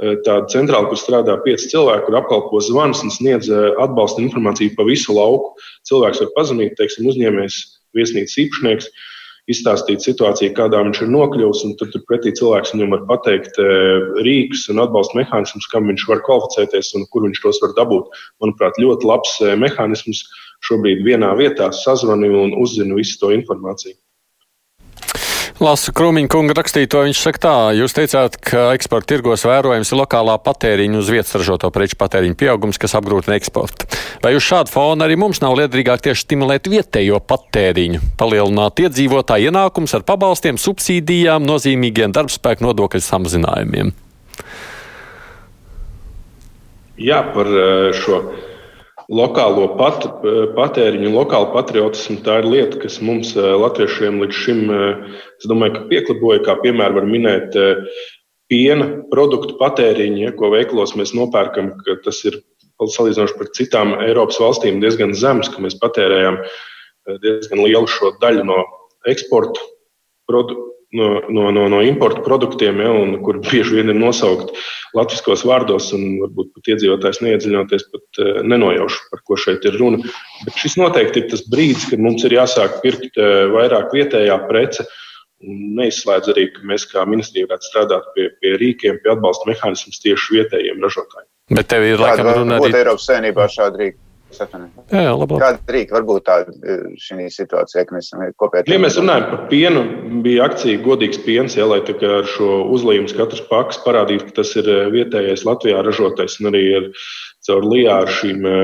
[0.03, 5.15] Tāda centrāla, kur strādā pieci cilvēki, kur apkalpo zvanus un sniedz atbalsta informāciju pa visu
[5.15, 5.53] lauku.
[5.87, 7.59] Cilvēks var pazvanīt, teiksim, uzņēmējs
[7.95, 8.89] viesnīcas īpašnieks,
[9.51, 13.59] izstāstīt situāciju, kādā viņš ir nokļuvis, un tad turpretī cilvēks viņam var pateikt
[14.27, 18.11] rīks un atbalsta mehānismus, kam viņš var kvalificēties un kur viņš tos var dabūt.
[18.43, 20.25] Manuprāt, ļoti labs eh, mehānisms
[20.67, 23.99] šobrīd vienā vietā sazvani un uzzina visu to informāciju.
[25.63, 30.35] Lasu Krūmiņa kunga rakstīto, viņš saka tā, jūs teicāt, ka eksporta tirgos vērojams ir lokālā
[30.43, 33.87] patēriņa uz vietas ražoto preču patēriņa pieaugums, kas apgrūtina eksportu.
[34.25, 39.95] Vai uz šādu fonu arī mums nav liederīgāk tieši stimulēt vietējo patēriņu, palielināt iedzīvotāju ienākums
[39.95, 43.95] ar pabalstiem, subsīdijām, nozīmīgiem darbspēku nodokļu samazinājumiem?
[47.07, 48.25] Jā, par eh, šo
[49.11, 50.05] lokālo pat,
[50.57, 52.21] patēriņu, lokālu patriotismu.
[52.27, 56.45] Tā ir lieta, kas mums, eh, latviešiem, līdz šim, eh, es domāju, ka piekliboja.
[56.45, 57.85] Kā piemēram, var minēt eh,
[58.49, 62.43] piena produktu patēriņu, ja, ko veikalos mēs nopērkam, ka tas ir
[62.83, 66.43] salīdzinoši par citām Eiropas valstīm diezgan zems, ka mēs patērējam
[67.23, 68.65] diezgan lielu šo daļu no
[69.07, 69.61] eksporta
[70.27, 74.53] produktu no, no, no, no importu produktiem, ja, un, kur bieži vien ir nosaukt
[74.97, 80.03] latviešu vārdos, un varbūt pat iedzīvotājs neiedziļinoties, pat uh, nenojauš, par ko šeit ir runa.
[80.45, 84.87] Bet šis noteikti ir tas brīdis, kad mums ir jāsāk pirkt uh, vairāk vietējā prece.
[85.43, 90.37] Neizslēdz arī, ka mēs kā ministrija varētu strādāt pie, pie rīkiem, pie atbalsta mehānismus tieši
[90.37, 91.29] vietējiem ražotājiem.
[91.57, 92.71] Bet tev ir laikam runa arī.
[92.79, 93.99] Eiropas saimnībā šādi rīki.
[94.33, 95.39] Jā, jā, labi.
[95.41, 98.73] Kāda rīka var būt tāda e, šī situācijā, ka mēs esam kopēji?
[98.73, 99.83] Ja mēs runājam par pienu,
[100.25, 104.71] bija akcija godīgs piens, ja, lai ar šo uzlījumu katrs paks parādītu, ka tas ir
[104.71, 106.89] e, vietējais Latvijā ražotais un arī ar,
[107.47, 108.57] caur lijā ar šīm e,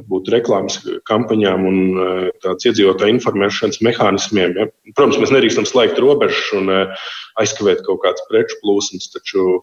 [0.00, 1.80] varbūt reklāmas kampaņām un
[2.44, 4.58] tāds iedzīvotāju informēšanas mehānismiem.
[4.60, 4.68] Ja.
[4.92, 6.72] Protams, mēs nedrīkstam slēgt robežas un
[7.40, 9.62] aizkavēt kaut kādas preču plūsmas, taču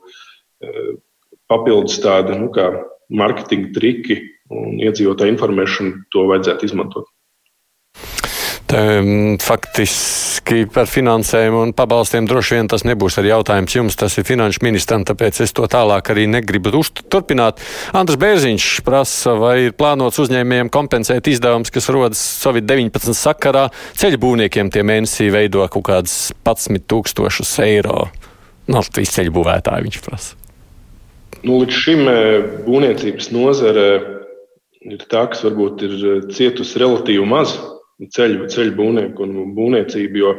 [1.51, 2.69] papildus tādi nu, kā
[3.11, 4.19] marketinga triki
[4.51, 7.09] un iedzīvotāju informēšanu to vajadzētu izmantot.
[8.71, 8.79] Tā,
[9.43, 14.63] faktiski par finansējumu un pabalstiem droši vien tas nebūs arī jautājums jums, tas ir finanšu
[14.63, 16.71] ministram, tāpēc es to tālāk arī negribu
[17.11, 17.59] turpināt.
[17.91, 23.67] Andrs Bērziņš prasa, vai ir plānots uzņēmējiem kompensēt izdevumus, kas rodas Covid-19 sakarā.
[23.99, 28.05] Ceļu būvniekiem tie mēnesī veido kaut kādas 11 tūkstošus eiro.
[28.71, 30.39] Latvijas ceļu būvētāji viņš prasa.
[31.43, 33.87] Nu, līdz šim eh, būvniecības nozare
[34.89, 37.55] ir tā, kas varbūt ir eh, cietusi relatīvi maz
[38.15, 40.31] ceļu, ceļu būvnieku un būvniecību, jo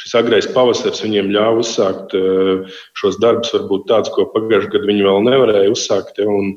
[0.00, 5.08] šis agrais pavasaris viņiem ļāva uzsākt eh, šos darbus, varbūt tāds, ko pagājušajā gadā viņi
[5.08, 6.22] vēl nevarēja uzsākt.
[6.22, 6.54] Ja, un,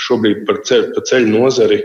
[0.00, 1.82] šobrīd par ceļu, par ceļu nozari.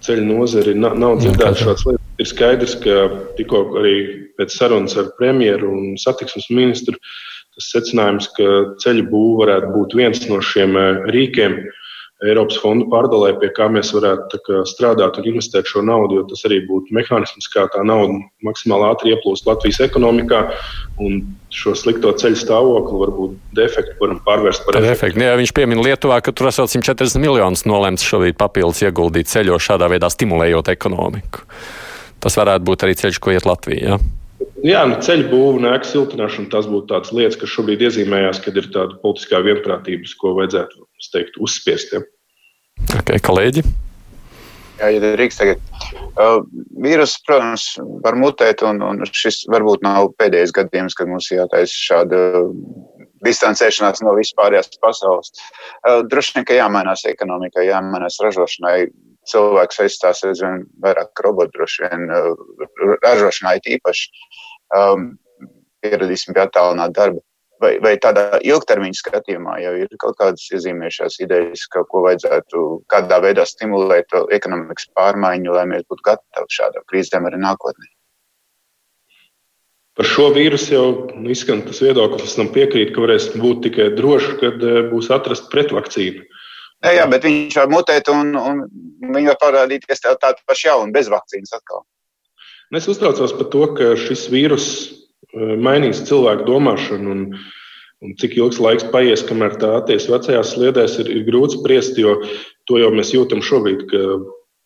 [0.00, 2.06] Ceļu nozari nav, nav dzirdēts šāds lietas.
[2.20, 2.94] Ir skaidrs, ka
[3.36, 3.96] tikko arī
[4.38, 6.96] pēc sarunas ar premjeru un satiksmes ministru
[7.56, 8.46] tas secinājums, ka
[8.80, 11.58] ceļu būva varētu būt viens no šiem eh, rīkiem,
[12.20, 16.44] Eiropas fondu pārdalē, pie kā mēs varētu kā, strādāt un investēt šo naudu, jo tas
[16.44, 20.42] arī būtu mehānisms, kā tā nauda maksimāli ātri ieplūst Latvijas ekonomikā
[21.00, 21.22] un
[21.54, 24.92] šo slikto ceļu stāvokli, varbūt defektu varam pārvērst par efektu.
[24.98, 25.24] efektu.
[25.24, 29.88] Jā, viņš piemin Lietuvā, ka tur esot 140 miljonus nolēmts šobrīd papildus ieguldīt ceļos šādā
[29.88, 31.48] veidā stimulējot ekonomiku.
[32.20, 33.96] Tas varētu būt arī ceļš, ko iet Latvijā.
[33.96, 34.19] Ja?
[34.64, 38.68] Jā, nu, ceļu būvniecība ēkas siltināšana tas būtu tādas lietas, kas šobrīd iezīmējās, kad ir
[38.72, 41.94] tāda politiskā vienprātības, ko vajadzētu teikt, uzspiest.
[41.96, 42.02] Ja.
[43.00, 43.64] Okay, kolēģi.
[44.80, 45.64] Jā, ja drīkst tagad.
[46.16, 46.40] Uh,
[46.80, 47.66] vīrus, protams,
[48.04, 52.20] var mutēt, un, un šis varbūt nav pēdējais gadījums, kad mums jātaisa šāda
[53.26, 55.34] distancēšanās no vispārējās pasaules.
[55.84, 58.78] Uh, droši vien, ka jāmainās ekonomikai, jāmainās ražošanai.
[59.30, 64.28] Cilvēks aizstās aizvien vairāk robotu, droši vien uh, ražošanai tīpaši.
[64.76, 65.12] Um,
[65.80, 67.22] pieradīsim pie attālināt darba
[67.60, 73.20] vai, vai tādā ilgtermiņa skatījumā jau ir kaut kādas iezīmējušās idejas, ka, ko vajadzētu kādā
[73.24, 77.90] veidā stimulēt ekonomikas pārmaiņu, lai mēs būtu gatavi šādām krīzēm arī nākotnē.
[79.98, 80.84] Par šo vīrusu jau
[81.28, 85.50] izskan tas viedoklis, es tam piekrītu, ka varēs būt tikai droši, kad e, būs atrasta
[85.52, 86.22] pretvakcīna.
[86.80, 88.62] Jā, jā, bet viņš var mutēt un, un
[89.04, 91.84] viņi var parādīties tādu pašu jaunu, bez vakcīnas atkal.
[92.76, 94.70] Es uztraucos par to, ka šis vīrus
[95.30, 97.14] Eh, mainīs cilvēku domāšanu.
[97.14, 97.20] Un,
[98.02, 102.16] un cik ilgs laiks paies, kamēr tā attiecas vecajās sliedēs, ir, ir grūti spriest, jo
[102.66, 104.00] to jau mēs jūtam šobrīd, ka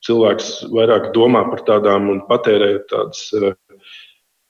[0.06, 3.52] cilvēks vairāk domā par tādām un patērē tādas eh,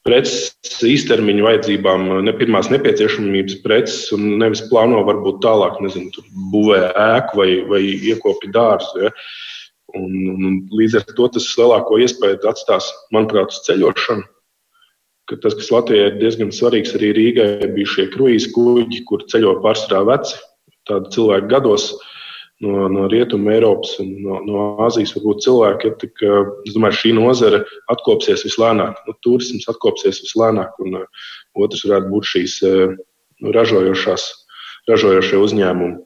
[0.05, 7.41] preces īstermiņa vajadzībām, ne pirmās nepieciešamības preces, un nevis plāno varbūt tālāk, nezinu, būvē ēku
[7.41, 9.07] vai, vai iekopi dārzu.
[9.07, 9.15] Ja?
[9.95, 14.29] Un, un līdz ar to tas lielāko iespēju atstās, manuprāt, uz ceļošanu
[15.31, 19.57] ka tas, kas Latvijai ir diezgan svarīgs, arī Rīgai bija šie kruīzi kuģi, kur ceļo
[19.65, 20.37] pārsvarā veci,
[20.89, 21.93] cilvēki gados
[22.63, 25.15] no, no Rietuma Eiropas un no, no Āzijas.
[25.17, 26.25] Varbūt cilvēki, ja, tik,
[26.69, 31.29] es domāju, šī nozare atkopsies vislēnāk, nu, turisms atkopsies vislēnāk, un uh,
[31.65, 32.97] otrs varētu būt šīs uh,
[33.57, 34.31] ražojošās,
[34.91, 36.01] ražojošie uzņēmumi.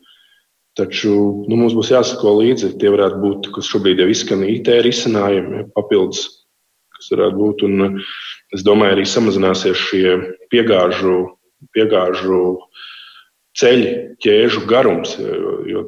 [0.79, 1.13] Taču
[1.51, 2.77] nu, mums būs jāsako līdzi.
[2.79, 6.29] Tie varētu būt, kas šobrīd jau izskan IT risinājumi, papildus,
[6.95, 7.65] kas varētu būt.
[7.67, 8.03] Un,
[8.55, 10.13] Es domāju, arī samazināsies šie
[10.53, 11.17] piegāžu,
[11.77, 12.39] piegāžu
[13.61, 13.91] ceļu
[14.25, 15.83] ķēžu garums, jo, jo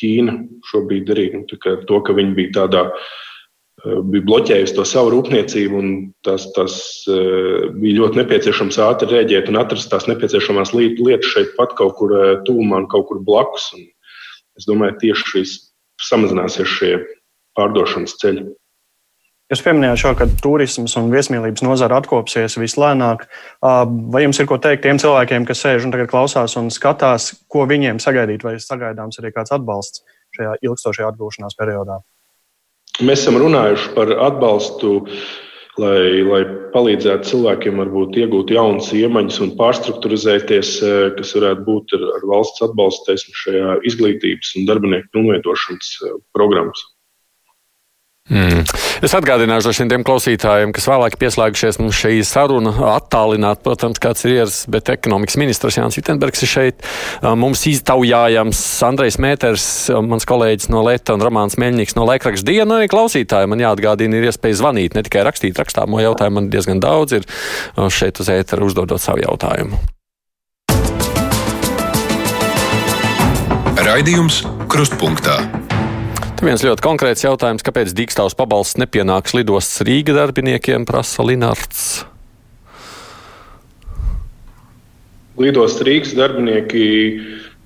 [0.00, 0.38] Ķīna
[0.70, 5.90] šobrīd arī nu, to, ka viņi bija tādā eh, bija bloķējusi to savu rūpniecību, un
[6.26, 6.76] tas, tas
[7.12, 12.16] eh, bija ļoti nepieciešams ātri rēģēt un atrast tās nepieciešamās lietas šeit pat kaut kur
[12.18, 13.68] eh, tūmā un kaut kur blakus.
[13.76, 13.84] Un
[14.58, 15.54] es domāju, tieši šīs
[16.08, 16.96] samazināsies šie
[17.58, 18.48] pārdošanas ceļi.
[19.52, 23.26] Jūs pieminējāt šo, ka turisms un viesmīlības nozara atkopsies vislēnāk.
[23.60, 27.66] Vai jums ir ko teikt tiem cilvēkiem, kas sēž un tagad klausās un skatās, ko
[27.68, 30.06] viņiem sagaidīt, vai sagaidāms arī kāds atbalsts
[30.38, 31.98] šajā ilgstošajā atgūšanās periodā?
[33.04, 34.94] Mēs esam runājuši par atbalstu,
[35.84, 36.40] lai, lai
[36.72, 40.72] palīdzētu cilvēkiem varbūt iegūt jaunas iemaņas un pārstruktūrizēties,
[41.20, 45.94] kas varētu būt ar, ar valsts atbalstu šajā izglītības un darbinieku pilnveidošanas
[46.32, 46.88] programmas.
[48.32, 48.62] Mm.
[49.04, 54.62] Es atgādināšu šiem klausītājiem, kas vēlāk pieslēgušies mums šī saruna, attālināt, protams, kāds ir ieras,
[54.72, 56.86] bet ekonomikas ministrs Jānis Vitenbergs ir šeit.
[57.20, 59.66] Mums iztaujājams Andrejs Mēters,
[60.08, 62.78] mans kolēģis no Leta un Romāns Meļņiks no Laikraksta dienu.
[62.78, 67.18] Arī klausītāji man jāatgādina, ir iespēja zvanīt, ne tikai rakstīt rakstāmo jautājumu, man diezgan daudz
[67.18, 67.28] ir
[67.92, 69.82] šeit uz ētera uzdodot savu jautājumu.
[73.82, 75.40] Raidījums Krustpunktā.
[76.42, 82.02] Viens ļoti konkrēts jautājums, kāpēc Dīkstāvs pabalsts nepienāks lidostas Rīga darbiniekiem, prasa Linārds.
[85.38, 86.82] Lidostas Rīgas darbinieki,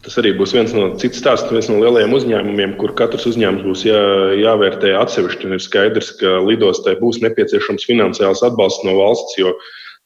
[0.05, 3.87] tas arī būs viens no cits stāsts, viens no lielajiem uzņēmumiem, kur katrs uzņēmums būs
[3.89, 4.03] jā,
[4.43, 5.55] jāvērtē atsevišķi.
[5.57, 9.57] Ir skaidrs, ka lidostai būs nepieciešams finansiāls atbalsts no valsts, jo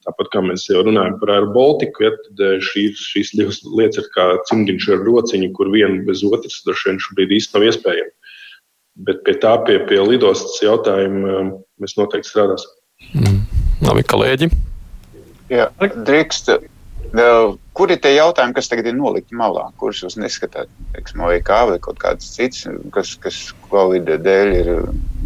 [0.00, 4.06] Tāpat kā mēs jau runājam par Air Baltiku, ja, tad eh, šī, šīs lietas ir
[4.14, 8.19] kā cimdiņš ar rociņu, kur viena bez otras droši vien šobrīd īsti nav iespējama.
[9.06, 12.74] Bet pie tā, pie, pie lidostas jautājuma, um, mēs noteikti strādāsim.
[13.16, 13.40] Mm.
[13.86, 14.50] Labi, kolēģi.
[15.50, 16.52] Jā, drīkst.
[17.74, 20.68] Kur ir tie jautājumi, kas tagad ir nolikti malā, kurus jūs neskatāt?
[20.94, 23.38] Teiksim, vai kā vai kaut kāds cits, kas, kas
[23.70, 24.70] Covid dēļ ir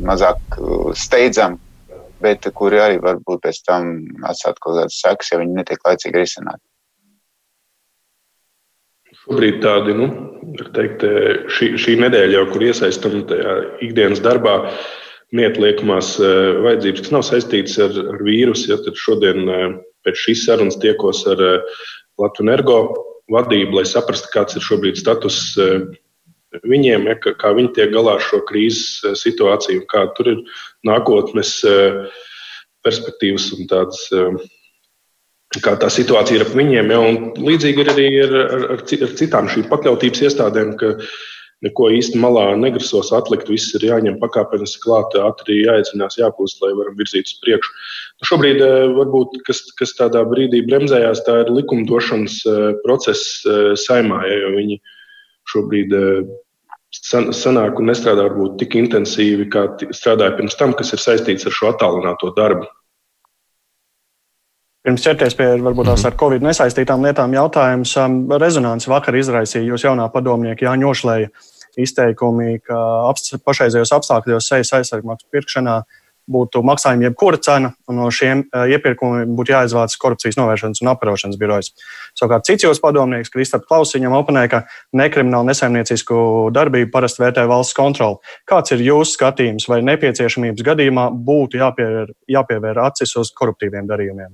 [0.06, 1.58] mazāk uh, steidzami,
[2.24, 3.90] bet kuri arī varbūt pēc tam
[4.24, 6.62] atstāt kaut kādas sekas, ja viņi netiek laicīgi risināti.
[9.24, 10.10] Šobrīd tādi, nu,
[10.76, 11.04] teikt,
[11.56, 13.54] šī, šī nedēļa jau, kur iesaistam tajā
[13.86, 14.58] ikdienas darbā,
[15.34, 16.30] neatliekamās e,
[16.64, 18.70] vajadzības, kas nav saistītas ar, ar vīrusu.
[18.72, 19.60] Ja, tad šodien e,
[20.06, 21.52] pēc šīs sarunas tiekos ar e,
[22.20, 22.78] Latvijas energo
[23.32, 25.38] vadību, lai saprastu, kāds ir šobrīd status
[26.68, 30.42] viņiem, ja, kā viņi tiek galā ar šo krīzes situāciju, kā tur ir
[30.86, 31.56] nākotnes
[32.84, 34.04] perspektīvas un tādas
[35.62, 36.90] kā tā situācija ir ap viņiem.
[36.90, 37.04] Ja,
[37.50, 40.94] līdzīgi ir arī ar, ar, ar, ar citām šīm pakļautības iestādēm, ka
[41.64, 43.50] neko īsti malā negrasos atlikt.
[43.52, 47.74] Viss ir jāņem pakāpeniski klāt, ātri jāiedzinās, jāpūst, lai varam virzīt uz priekšu.
[48.20, 53.72] Nu, šobrīd, eh, varbūt, kas, kas tādā brīdī bremzējās, tā ir likumdošanas eh, process eh,
[53.86, 54.80] saimā, ja, jo viņi
[55.52, 55.92] šobrīd
[56.94, 61.72] sanāk un nestrādā varbūt tik intensīvi, kā strādāja pirms tam, kas ir saistīts ar šo
[61.72, 62.68] attālināto darbu.
[64.84, 66.10] Pirms ķerties pie varbūt tās mhm.
[66.10, 71.30] ar Covid nesaistītām lietām, jautājums um, rezonanci vakar izraisīja jūs jaunā padomnieka Jāņa Ošlēja
[71.80, 75.78] izteikumi, ka apst, pašreizējos apstākļos sejas aizsargmaksu pirkšanā
[76.30, 81.40] būtu maksājumi jebkura cena, un no šiem uh, iepirkumiem būtu jāizvāc korupcijas novēršanas un apkarošanas
[81.40, 81.72] birojas.
[82.20, 84.62] Savukārt cits jūs padomnieks, Kristaps Klauss, viņam oponēja, ka
[85.00, 86.20] nekriminālu nesaimniecisku
[86.52, 88.20] darbību parasti vērtē valsts kontroli.
[88.48, 94.32] Kāds ir jūsu skatījums, vai nepieciešamības gadījumā būtu jāpievēr, jāpievēr acis uz koruptīviem darījumiem?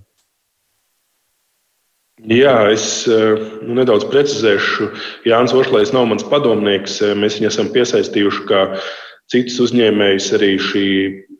[2.28, 4.90] Jā, es eh, nu, nedaudz precizēšu.
[5.28, 6.98] Jānis Ošlējs nav mans padomnieks.
[7.00, 8.66] Eh, mēs viņu esam piesaistījuši kā
[9.30, 10.84] citus uzņēmējus arī šī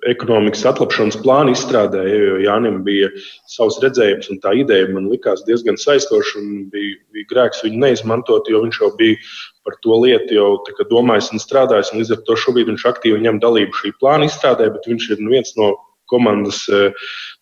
[0.09, 3.11] ekonomikas atlapšanas plāna izstrādē, jo Jānim bija
[3.51, 6.41] savs redzējums, un tā ideja man likās diezgan saistoša.
[6.73, 9.19] Bija, bija grēks viņu neizmantot, jo viņš jau bija
[9.67, 10.49] par to lietu jau
[10.89, 11.93] domājis un strādājis.
[11.93, 15.25] Un līdz ar to šobrīd viņš aktīvi ņem dalību šī plāna izstrādē, bet viņš ir
[15.29, 15.75] viens no
[16.11, 16.91] komandas uh,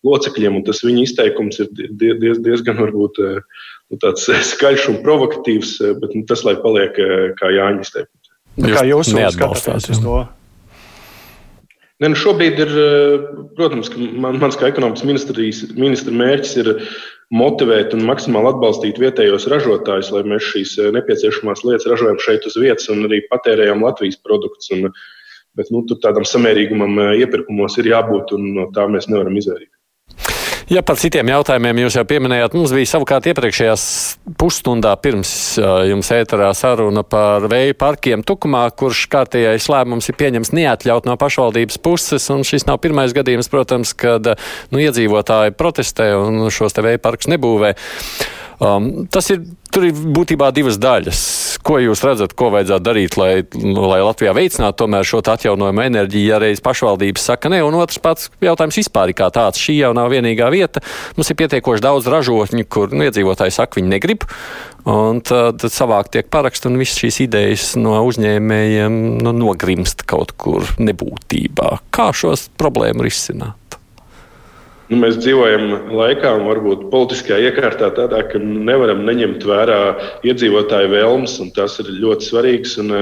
[0.07, 0.61] locekļiem.
[0.67, 4.15] Tas viņa izteikums ir diez, diezgan varbūt, eh, nu,
[4.53, 6.95] skaļš un provokatīvs, bet nu, tas lai paliek
[7.39, 8.33] kā Jāņa izteikums.
[8.59, 10.19] Jūs kā jūs skatāties uz to?
[11.99, 12.69] Ne, nu šobrīd ir,
[13.57, 16.69] protams, ka man, mans kā ekonomikas ministra mērķis ir
[17.35, 22.87] motivēt un maksimāli atbalstīt vietējos ražotājus, lai mēs šīs nepieciešamās lietas ražojam šeit uz vietas
[22.93, 24.71] un arī patērējam Latvijas produktus.
[24.75, 24.93] Un,
[25.59, 29.75] bet nu, tur tādam samērīgumam iepirkumos ir jābūt, un no tā mēs nevaram izvairīties.
[30.69, 33.83] Ja par citiem jautājumiem jūs jau pieminējāt, mums bija savukārt iepriekšējās
[34.37, 35.31] pusstundā pirms
[35.89, 41.81] jums ēterā saruna par vēju parkiem Tukumā, kurš kārtējais lēmums ir pieņems neatļaut no pašvaldības
[41.81, 44.29] puses, un šis nav pirmais gadījums, protams, kad
[44.69, 47.73] nu, iedzīvotāji protestē un šos te vēju parkus nebūvē.
[48.61, 49.41] Um, tas ir,
[49.73, 51.23] tur ir būtībā divas daļas.
[51.65, 56.39] Ko jūs redzat, ko vajadzētu darīt, lai, lai Latvijā veicinātu tomēr šo atjaunojumu enerģiju, ja
[56.41, 59.59] reiz pašvaldības saka ne, un otrs pats jautājums vispār kā tāds.
[59.59, 60.83] Šī jau nav vienīgā vieta.
[61.17, 64.25] Mums ir pietiekoši daudz ražotņu, kur nu, iedzīvotāji saka, viņi negrib.
[64.89, 70.65] Un tad, savākt tiek parakst, un visas šīs idejas no uzņēmējiem nu, nogrimst kaut kur
[70.79, 71.75] nebūtībā.
[71.93, 73.58] Kā šos problēmu risināt?
[74.89, 79.81] Nu, mēs dzīvojam laikā, un varbūt politiskajā iekārtā tādā, ka nevaram neņemt vērā
[80.25, 82.73] iedzīvotāju vēlmes, un tas ir ļoti svarīgs.
[82.81, 82.95] Un,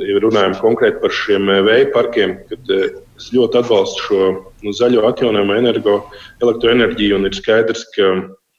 [0.00, 4.30] ja runājam konkrēti par šiem vēja parkiem, tad es ļoti atbalstu šo
[4.64, 5.58] nu, zaļo atjaunojumu
[6.40, 8.14] elektroenerģiju, ir skaidrs, ka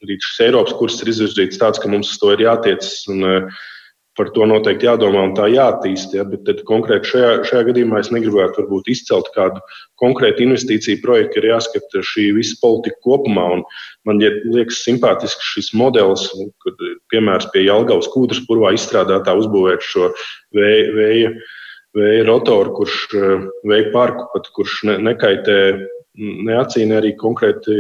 [0.06, 3.00] arī šis Eiropas kurs ir izvirzīts tāds, ka mums uz to ir jātiecas.
[3.10, 3.50] Un,
[4.16, 6.14] par to noteikti jādomā un tā jāattīst.
[6.16, 9.64] Ja, bet konkrēti šajā, šajā gadījumā es negribētu varbūt izcelt kādu
[10.02, 13.48] konkrētu investīciju projektu, ir jāskata šī visa politika kopumā.
[13.58, 13.66] Un
[14.08, 16.30] man liekas simpātisks šis modelis,
[16.64, 20.12] kad piemērs pie Jelgavas kūdras purvā izstrādātā uzbūvēt šo
[20.56, 21.34] vēja, vēja,
[22.00, 23.02] vēja rotoru, kurš
[23.68, 25.60] vēja parku, pat, kurš ne, nekaitē
[26.16, 27.76] neacīna arī konkrēti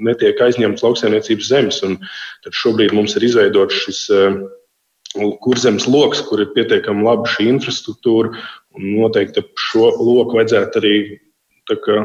[0.00, 1.80] netiek aizņemts lauksaimniecības zemes.
[1.82, 4.38] Tad šobrīd mums ir izveidots šis eh,
[5.44, 8.32] kurzemes lokus, kur ir pietiekami laba šī infrastruktūra.
[8.78, 10.94] Noteikti šo loku vajadzētu arī
[11.84, 11.98] kā,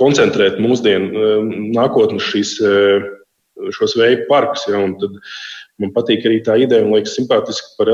[0.00, 3.10] koncentrēt mūsdienu eh, nākotnes šīs, eh,
[3.78, 4.68] šos vēja parkus.
[4.70, 4.84] Ja,
[5.82, 7.92] man patīk arī tā ideja un liekas simpātiski par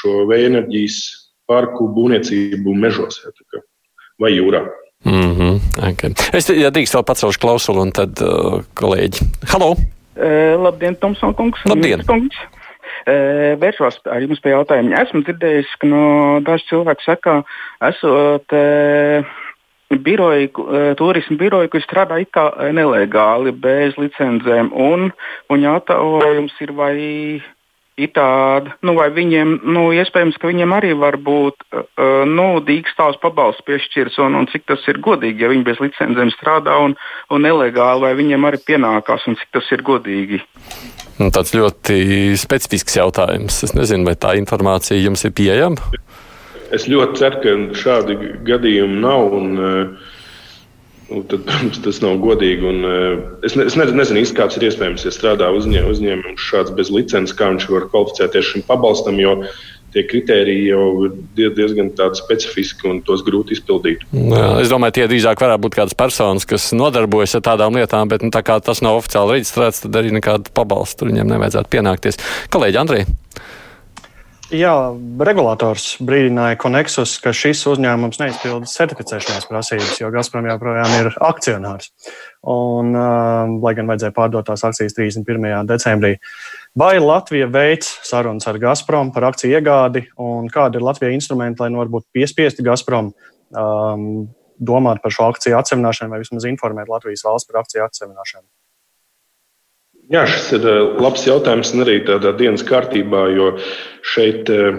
[0.00, 1.02] šo vēja enerģijas
[1.50, 3.60] parku būvniecību mežos ja, kā,
[4.22, 4.64] vai jūrā.
[5.04, 5.60] Mm -hmm,
[5.92, 6.12] okay.
[6.32, 9.28] Es, ja drīkst, vēl pacelšu klausulu, un tad uh, kolēģi.
[9.52, 9.76] Halo!
[10.16, 11.60] Uh, labdien, Tomson kungs!
[11.68, 12.04] Labdien!
[12.06, 12.36] Kungs.
[13.04, 15.02] Uh, vēršos ar jums pie jautājuma.
[15.02, 16.04] Esmu dzirdējis, ka no
[16.40, 17.42] daži cilvēki saka,
[17.84, 19.26] esot uh,
[19.90, 20.50] biroji,
[20.96, 25.12] turismu biroji, kur strādā it kā nelegāli, bez licencēm, un,
[25.52, 26.96] un jautājums ir, vai
[28.00, 33.20] ir tāda, nu, vai viņiem, nu, iespējams, ka viņiem arī var būt, uh, nu, dīkstāvs
[33.22, 36.96] pabalsts piešķirs, un, un cik tas ir godīgi, ja viņi bez licencēm strādā un,
[37.30, 40.42] un nelegāli, vai viņiem arī pienākās, un cik tas ir godīgi.
[41.20, 43.60] Nu, tāds ļoti specifisks jautājums.
[43.62, 45.92] Es nezinu, vai tā informācija jums ir pieejama.
[46.74, 48.16] Es ļoti ceru, ka šādi
[48.48, 49.38] gadījumi nav.
[49.38, 50.10] Un, uh,
[51.10, 52.64] Nu, tad, protams, tas nav godīgi.
[52.70, 56.74] Un, uh, es, ne, es nezinu, īsti, kāds ir iespējams, ja strādā uzņēmums uzņēmums šāds
[56.78, 59.38] bez licences, kā viņš var kvalificēties šim pabalstam, jo
[59.94, 64.02] tie kriteriji jau ir diezgan specifiski un tos grūti izpildīt.
[64.10, 68.26] Jā, es domāju, tie drīzāk varētu būt kādas personas, kas nodarbojas ar tādām lietām, bet
[68.26, 72.18] nu, tā kā tas nav oficiāli reģistrēts, tad arī nekādu pabalstu viņiem nevajadzētu pienākties.
[72.54, 73.06] Kolēģi Andrei!
[74.52, 74.72] Jā,
[75.24, 81.88] regulators brīdināja Konexus, ka šis uzņēmums neizpilda certificēšanās prasības, jo Gazprom joprojām ir akcionārs.
[82.52, 85.48] Un, uh, lai gan vajadzēja pārdot tās akcijas 31.
[85.70, 86.18] decembrī.
[86.76, 91.70] Vai Latvija veids sarunas ar Gazprom par akciju iegādi, un kādi ir Latvijas instrumenti, lai
[91.72, 94.10] nu varbūt piespiesti Gazprom um,
[94.60, 98.44] domāt par šo akciju atsevināšanu vai vismaz informēt Latvijas valsts par akciju atsevināšanu?
[100.12, 103.54] Jā, šis ir eh, labs jautājums un arī tādā dienas kārtībā, jo
[104.04, 104.76] šeit eh,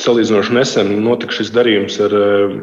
[0.00, 2.56] salīdzinoši nesen notika šis darījums ar eh,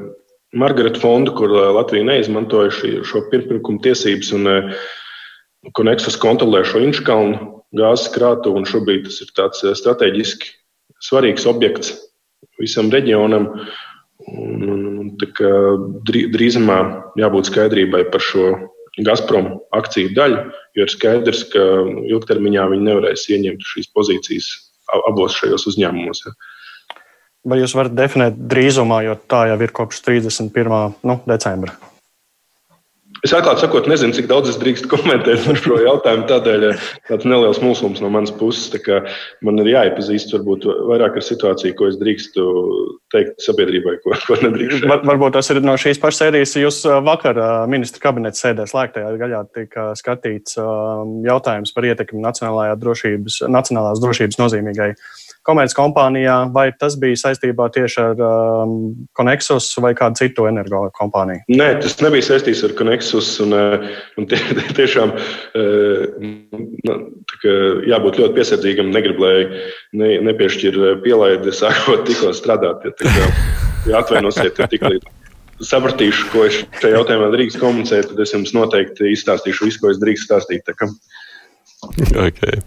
[0.56, 4.46] Margaretu fondu, kur Latvija neizmantoja šī, šo pirmpirkuma tiesības un
[5.76, 10.54] Koneksus kontrolē šo Inčkalnu gāzes krātuvi, un šobrīd tas ir tāds strateģiski
[11.04, 11.92] svarīgs objekts
[12.62, 13.50] visam reģionam.
[14.32, 15.10] Un, un, un,
[16.08, 16.78] drīzumā
[17.20, 18.54] jābūt skaidrībai par šo
[19.04, 20.38] Gazprom akciju daļu,
[20.78, 21.64] jo ir skaidrs, ka
[22.08, 24.52] ilgtermiņā viņi nevarēs ieņemt šīs pozīcijas
[25.10, 26.24] abos šajos uzņēmumos.
[27.46, 30.96] Vai jūs varat definēt drīzumā, jo tā jau ir kopš 31.
[31.06, 31.76] Nu, decembra?
[33.26, 36.28] Es atklāti sakot, nezinu, cik daudz es drīkstu komentēt par šo jautājumu.
[36.30, 38.70] Tādēļ eh, tāds neliels mulsums no manas puses.
[39.46, 42.46] Man ir jāiepazīst varbūt vairāk ar situāciju, ko es drīkstu
[43.16, 44.86] teikt sabiedrībai, ko, ko nedrīkst.
[44.92, 46.54] Var, varbūt tas ir no šīs pašas sērijas.
[46.62, 50.60] Jūs eh, vakar eh, ministra kabineta sēdē slēgtajā gaļā tika skatīts
[51.26, 54.94] jautājums par ietekmi drošības, nacionālās drošības nozīmīgai
[55.46, 58.76] komerckompānijā, vai tas bija saistībā tieši ar um,
[59.18, 61.46] Konexus vai kādu citu energokompāniju?
[61.54, 63.36] Nē, tas nebija saistīts ar Konexus.
[63.46, 63.86] Un, uh,
[64.20, 64.40] un tie,
[64.80, 65.20] tiešām uh,
[67.92, 68.94] jābūt ļoti piesardzīgam.
[68.96, 69.38] Negribu, lai
[69.98, 72.90] ne, nepiešķir pielaidi, sākot tikko strādāt.
[73.06, 73.30] Ja,
[73.90, 75.14] ja atvainosiet, ja tik līdz
[75.64, 80.02] sapratīšu, ko es šajā jautājumā drīkst komunicēt, tad es jums noteikti izstāstīšu visu, ko es
[80.02, 80.68] drīkst stāstīt.
[81.94, 82.60] Okay.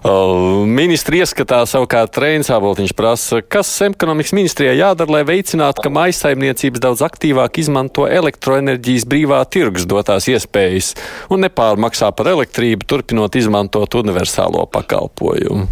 [0.00, 6.82] Uh, ministri ieskatā savukārt Reinas Āboltiņš prasa, kas ekonomikas ministrijai jādara, lai veicinātu, ka maisaimniecības
[6.82, 10.94] daudz aktīvāk izmanto elektroenerģijas brīvā tirgus dotās iespējas
[11.32, 15.68] un nepārmaksā par elektrību, turpinot izmantot universālo pakalpojumu.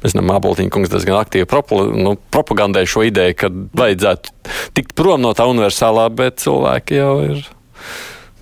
[0.00, 4.36] Mēs zinām, Āboltiņa kungs diezgan aktīvi propu, nu, propagandē šo ideju, ka vajadzētu
[4.76, 7.46] tikt prom no tā universālā, bet cilvēki jau ir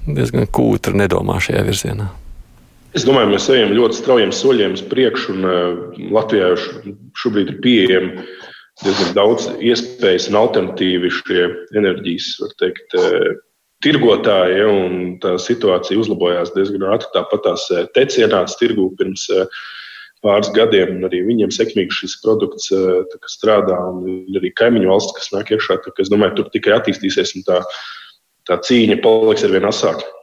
[0.09, 2.09] diezgan kūtri nedomā šajā virzienā.
[2.97, 6.55] Es domāju, mēs ejam ļoti straujiem soļiem uz priekšu, un uh, Latvijā
[7.21, 8.25] šobrīd ir pieejami
[8.81, 11.43] diezgan daudz iespējas un alternatīvi šie
[11.77, 13.37] enerģijas, var teikt, uh,
[13.85, 14.65] tirgotāji,
[15.21, 17.13] tā situācija uzlabojās diezgan ātri.
[17.13, 19.29] Tāpat tās uh, tecienāts tirgū pirms
[20.25, 22.73] pāris gadiem, un arī viņiem sekmīgi šis produkts
[23.31, 25.77] strādā, un arī kaimiņu valsts, kas nāk iekšā.
[26.03, 27.61] Es domāju, tur tikai attīstīsies, un tā,
[28.51, 30.18] tā cīņa paliks ar vien asāku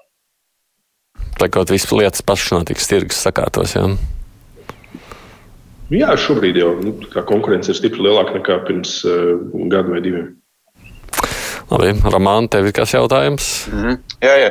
[1.42, 3.76] lai kaut visas lietas pašas notiks, tirgus sakārtos.
[3.76, 3.88] Jā.
[5.94, 6.96] Jā, šobrīd jau nu,
[7.30, 9.36] konkurence ir stipri lielāka nekā pirms uh,
[9.70, 10.32] gada vai diviem.
[11.66, 13.46] Labi, Ramāna, tev ir kas jautājums?
[13.72, 14.02] Mm -hmm.
[14.22, 14.50] Jā, jā.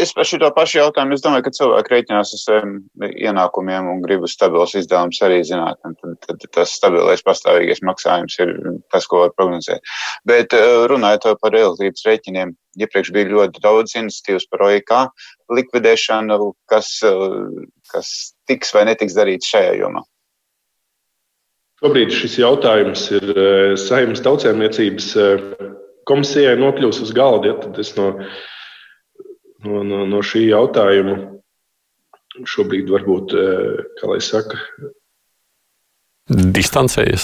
[0.00, 2.72] Es par šo pašu jautājumu, es domāju, ka cilvēki reiķinās ar saviem
[3.04, 5.76] ienākumiem un grib stabilus izdevumus arī zināt.
[5.84, 8.54] Tad, tad tas stabilais pastāvīgais maksājums ir
[8.90, 9.80] tas, ko var prognozēt.
[10.24, 10.56] Bet
[10.92, 14.92] runājot par elektrības rēķiniem, iepriekš bija ļoti daudz iniciatīvas par OIK
[15.52, 17.00] likvidēšanu, kas,
[17.92, 20.00] kas tiks vai netiks darīts šajā jomā.
[21.78, 23.34] Šobrīd šis jautājums ir
[23.78, 25.12] saimnes tautsēmniecības
[26.08, 28.10] komisijai nokļūs uz galda, ja, tad es no,
[29.64, 31.18] no, no, no šī jautājuma
[32.48, 34.60] šobrīd varbūt, eh, kā lai saka,
[36.28, 37.22] Distancējies.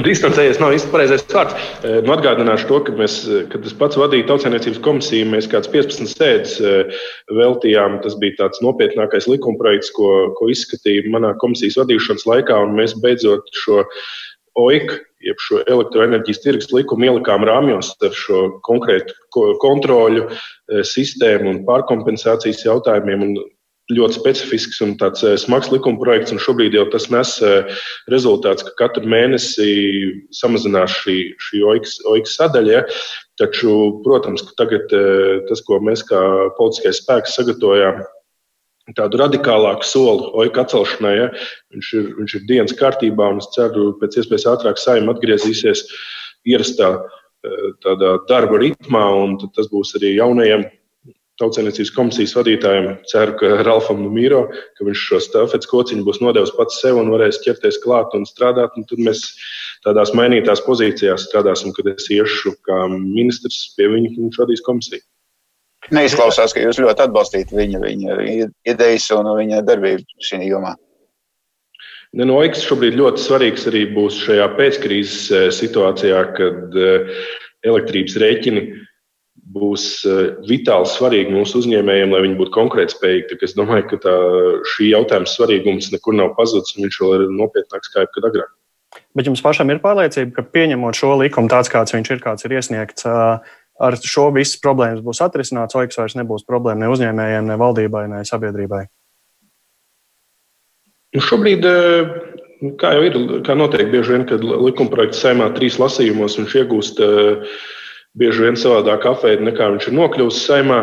[0.00, 1.52] Distancējies nav īsti pareizais vārds.
[1.84, 3.18] Eh, nu, atgādināšu to, ka mēs,
[3.52, 7.02] kad es pats vadīju tautsēmniecības komisiju, mēs kāds 15 sēdes eh,
[7.36, 7.98] veltījām.
[8.00, 10.08] Tas bija tāds nopietnākais likumprojekts, ko,
[10.38, 13.84] ko izskatīja manā komisijas vadīšanas laikā, un mēs beidzot šo
[14.60, 14.94] OIK,
[15.26, 19.16] jeb šo elektroenerģijas tirgus likumu ielikām rāmjos ar šo konkrētu
[19.62, 23.26] kontroļu eh, sistēmu un pārkompensācijas jautājumiem.
[23.26, 23.36] Un
[23.94, 28.64] ļoti specifisks un tāds eh, smags likuma projekts, un šobrīd jau tas nes eh, rezultāts,
[28.66, 29.68] ka katru mēnesi
[30.34, 32.76] samazinās šī, šī OIK sadaļa.
[32.78, 32.84] Ja?
[33.36, 33.72] Taču,
[34.06, 34.88] protams, ka tagad
[35.50, 36.20] tas, ko mēs kā
[36.56, 37.98] politiskais spēks sagatavojām,
[38.94, 41.14] tādu radikālāku soli oika atcelšanai.
[41.18, 41.28] Ja?
[41.74, 45.86] Viņš, ir, viņš ir dienas kārtībā, un es ceru, ka pēc iespējas ātrāk saimē atgriezīsies
[46.46, 50.68] ierastā eh, tādā darba ritmā, un tas būs arī jaunajiem
[51.40, 52.86] tautsēmniecības komisijas vadītājiem.
[53.10, 54.46] Ceru, ka Ralfam Numīro,
[54.78, 58.78] ka viņš šo stafetes kociņu būs nodevis pats sev un varēs ķerties klāt un strādāt.
[58.78, 59.26] Un tad mēs
[59.84, 65.04] tādās mainītās pozīcijās strādāsim, kad es iešu kā ministrs pie viņa un viņš vadīs komisiju.
[65.94, 68.16] Neizklausās, ka jūs ļoti atbalstītu viņa, viņa
[68.66, 70.74] idejas un viņa darbību šī jomā.
[72.16, 77.24] Nenoiks šobrīd ļoti svarīgs arī būs šajā pēckrīzes eh, situācijā, kad eh,
[77.66, 78.62] elektrības rēķini
[79.56, 83.40] būs eh, vitāli svarīgi mūsu uzņēmējiem, lai viņi būtu konkurētspējīgi.
[83.44, 84.14] Es domāju, ka tā,
[84.74, 88.54] šī jautājuma svarīgums nekur nav pazudis, un viņš vēl ir nopietnāks kā jebkad agrāk.
[89.16, 92.54] Bet jums pašam ir pārliecība, ka pieņemot šo likumu tāds, kāds viņš ir, kāds ir
[92.56, 93.04] iesniegts,
[93.78, 98.22] ar šo visas problēmas būs atrisināts, OIKS vairs nebūs problēma ne uzņēmējiem, ne valdībai, ne
[98.28, 98.84] sabiedrībai?
[101.16, 102.10] Nu šobrīd, eh,
[102.80, 107.56] kā jau ir, kā notiek bieži vien, kad likumprojekts saimā trīs lasījumos, viņš iegūst eh,
[108.16, 110.80] bieži vien savādāk afēdi nekā viņš ir nokļuvis saimā.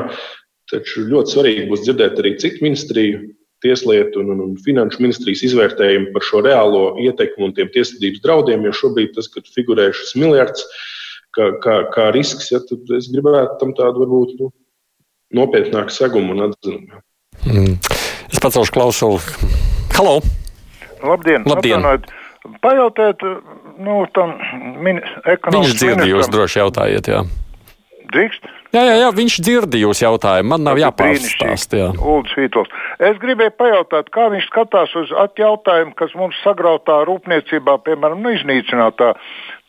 [0.71, 3.25] Taču ļoti svarīgi būs dzirdēt arī citu ministriju,
[3.63, 8.65] tieslietu un, un, un finanšu ministrijas izvērtējumu par šo reālo ietekmi un tiem tiesvedības draudiem,
[8.67, 10.92] jo šobrīd tas, kad figurē šis miljards, uh,
[11.35, 14.49] kā, kā, kā risks, ja, tad es gribētu tam tādu varbūt nu,
[15.39, 17.03] nopietnāku segumu un atzinumu.
[17.49, 17.77] Mm.
[18.31, 19.21] Es pacelšu klausulu.
[19.97, 20.19] Halo!
[21.03, 21.43] Labdien!
[21.49, 21.81] Labdien.
[21.81, 22.11] Atvainojiet,
[22.63, 23.21] Pajautāt,
[23.79, 24.33] nu, tam
[25.23, 25.53] ekonomikas.
[25.55, 27.21] Viņš dzird, jūs droši jautājiet, jā.
[28.11, 28.49] Drīkst?
[28.73, 30.49] Jā, jā, jā, viņš dzird jūs jautājumu.
[30.49, 31.75] Man nav jāpārstāst.
[31.77, 31.91] Jā.
[33.05, 39.11] Es gribēju pajautāt, kā viņš skatās uz jautājumu, kas mums sagrautā rūpniecībā, piemēram, nu, iznīcinātā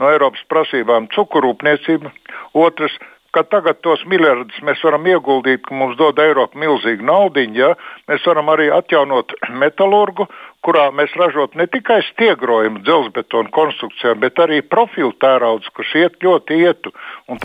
[0.00, 2.14] no Eiropas prasībām cukurrūpniecība.
[2.56, 2.96] Otrs,
[3.34, 7.44] ka tagad tos miljardus mēs varam ieguldīt, ka mums dod Eiropa milzīgu naudu.
[7.58, 7.74] Ja?
[8.08, 10.30] Mēs varam arī atjaunot metālurgu,
[10.64, 16.60] kurā mēs ražot ne tikai stiegrojumu dzelzbetonu konstrukcijām, bet arī profilu tērauds, kurš iet ļoti
[16.64, 16.94] ietu.
[17.28, 17.40] Un...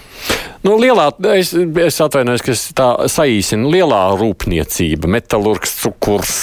[0.65, 3.71] Nu, lielā, es, es atvainojos, ka es tā saīsinu.
[3.75, 6.37] Lielā rūpniecība, metālurgs, cukurs.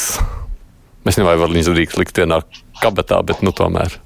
[1.07, 2.41] Mēs nevaram viņus drīkst likt vienā
[2.83, 4.01] kabatā, bet nu tomēr.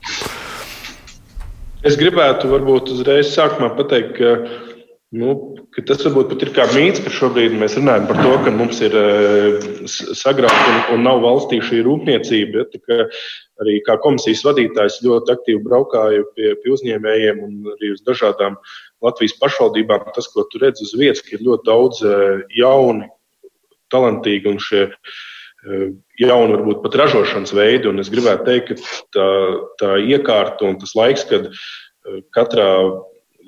[1.87, 4.70] Es gribētu varbūt uzreiz sākumā pateikt, ka
[5.11, 5.33] Nu,
[5.89, 8.93] tas varbūt pat ir kā mīts, ka šobrīd mēs runājam par to, ka mums ir
[8.95, 12.63] uh, sagrauta un, un nav valstī šī rūpniecība.
[12.87, 13.07] Ja,
[13.65, 18.61] arī kā komisijas vadītājs ļoti aktīvi braukāju pie, pie uzņēmējiem un arī uz dažādām
[19.03, 20.07] Latvijas pašvaldībām.
[20.15, 23.11] Tas, ko tu redz uz vietas, ir ļoti daudz uh, jauni,
[23.91, 25.87] talantīgi un šie uh,
[26.23, 27.91] jauni, varbūt pat ražošanas veidi.
[27.91, 29.29] Un es gribētu teikt, ka tā,
[29.83, 31.51] tā iekārta un tas laiks, kad
[32.31, 32.71] katrā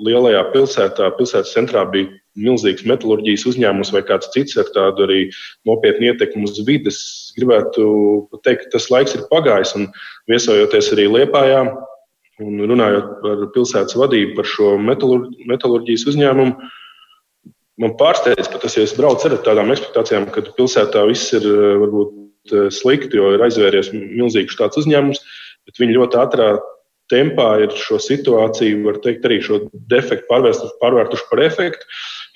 [0.00, 5.20] lielajā pilsētā, pilsētas centrā bija milzīgs metālurģijas uzņēmums vai kāds cits ar tādu arī
[5.68, 7.00] nopietnu ietekmi uz vidas.
[7.36, 7.84] Gribētu
[8.46, 9.90] teikt, ka tas laiks ir pagājis un
[10.30, 11.64] viesojoties arī Liepājā
[12.42, 16.70] un runājot par pilsētas vadību, par šo metālurģijas uzņēmumu.
[17.82, 21.46] Man pārsteidz, ka tas, ja es braucu ar tādām ekspektācijām, ka pilsētā viss ir
[21.82, 25.22] varbūt slikti, jo ir aizvēries milzīgs tāds uzņēmums,
[25.68, 26.48] bet viņi ļoti ātrā
[27.10, 29.58] tempā ir šo situāciju, var teikt, arī šo
[29.90, 31.88] defektu pārvērtuši par efektu.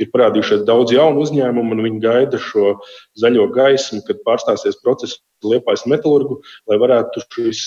[0.02, 2.74] Ir parādījušies daudz jaunu uzņēmumu, un viņi gaida šo
[3.20, 7.66] zaļo gaismu, kad pārstāsies process liepais metālurgu, lai varētu šīs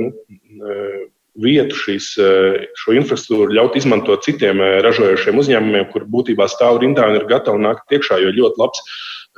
[0.00, 0.12] nu,
[1.42, 2.10] vietu, šīs,
[2.82, 7.96] šo infrastruktūru ļaut izmantot citiem ražojošiem uzņēmumiem, kur būtībā stāv rindā un ir gatavi nākt
[7.96, 8.84] iekšā, jo ļoti labs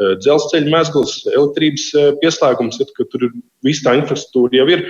[0.01, 3.27] Eh, dzelzceļa mezgls, elektrības eh, pieslēgums, ka tur
[3.67, 4.87] viss tā infrastruktūra jau ir.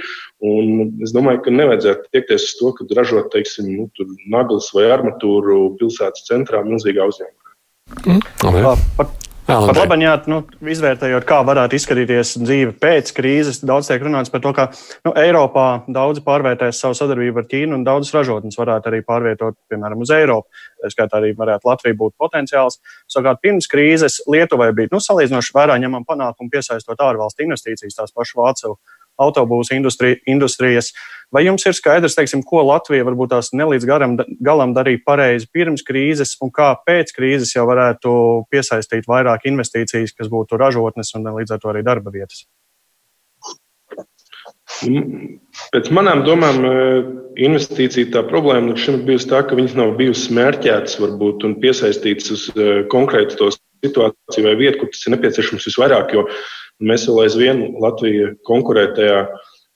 [0.47, 3.89] Un es domāju, ka nevajadzētu tiekties uz to, ka ražot, teiksim, nu,
[4.31, 7.59] naglas vai armatūru pilsētas centrā milzīgā uzņēmumā.
[8.07, 8.23] Mm.
[8.47, 9.22] Okay.
[9.43, 10.39] Pat labi, jā, nu,
[10.71, 14.69] izvērtējot, kā varētu izskatīties dzīve pēc krīzes, daudz tiek runāts par to, ka
[15.03, 20.05] nu, Eiropā daudzi pārvērtēs savu sadarbību ar Ķīnu un daudzas ražotnes varētu arī pārvietot, piemēram,
[20.07, 20.63] uz Eiropu.
[20.79, 22.79] Tā skaitā arī varētu Latvija būt potenciāls.
[23.11, 28.39] Savukārt pirms krīzes Lietuvai bija nu, salīdzinoši vērā ņemama panākuma piesaistot ārvalstu investīcijas, tās pašas
[28.39, 28.77] Vācu
[29.21, 30.93] autobūsu industri, industrijas.
[31.33, 35.85] Vai jums ir skaidrs, teiksim, ko Latvija varbūt tās nelīdz garam, galam darīja pareizi pirms
[35.87, 38.13] krīzes, un kā pēc krīzes jau varētu
[38.53, 42.45] piesaistīt vairāk investīcijas, kas būtu ražotnes un līdz ar to arī darba vietas?
[45.73, 46.71] Pēc manām domām, e,
[47.47, 51.59] investīcija tā problēma līdz šim ir bijusi tā, ka viņas nav bijusi mērķētas varbūt un
[51.63, 53.53] piesaistītas uz e, konkrētu
[53.83, 56.15] situāciju vai vietu, kur tas ir nepieciešams visvairāk.
[56.17, 56.27] Jo
[56.83, 59.25] Mēs vēl aizvien Latvija konkurē tajā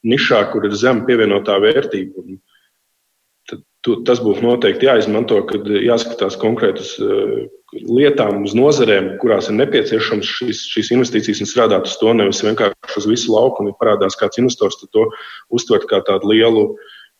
[0.06, 2.22] nišā, kur ir zema pievienotā vērtība.
[2.22, 2.40] Un
[3.50, 3.62] tad,
[4.08, 10.30] tas būtu noteikti jāizmanto, kad jāskatās konkrēti uz uh, lietām, uz nozarēm, kurās ir nepieciešams
[10.38, 13.62] šīs, šīs investīcijas un strādāt uz to, nevis vienkārši uz visu lauku.
[13.62, 15.08] Un, ja parādās kāds investors, tad to
[15.54, 16.66] uztvert kā tādu lielu,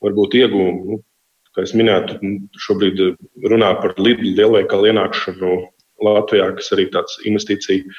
[0.05, 0.93] varbūt iegūmu.
[0.93, 1.01] Nu,
[1.57, 3.03] kā es minēju, šobrīd
[3.49, 5.57] runā par lielveikalu ienākšanu
[6.05, 7.97] Latvijā, kas arī tāds investīcija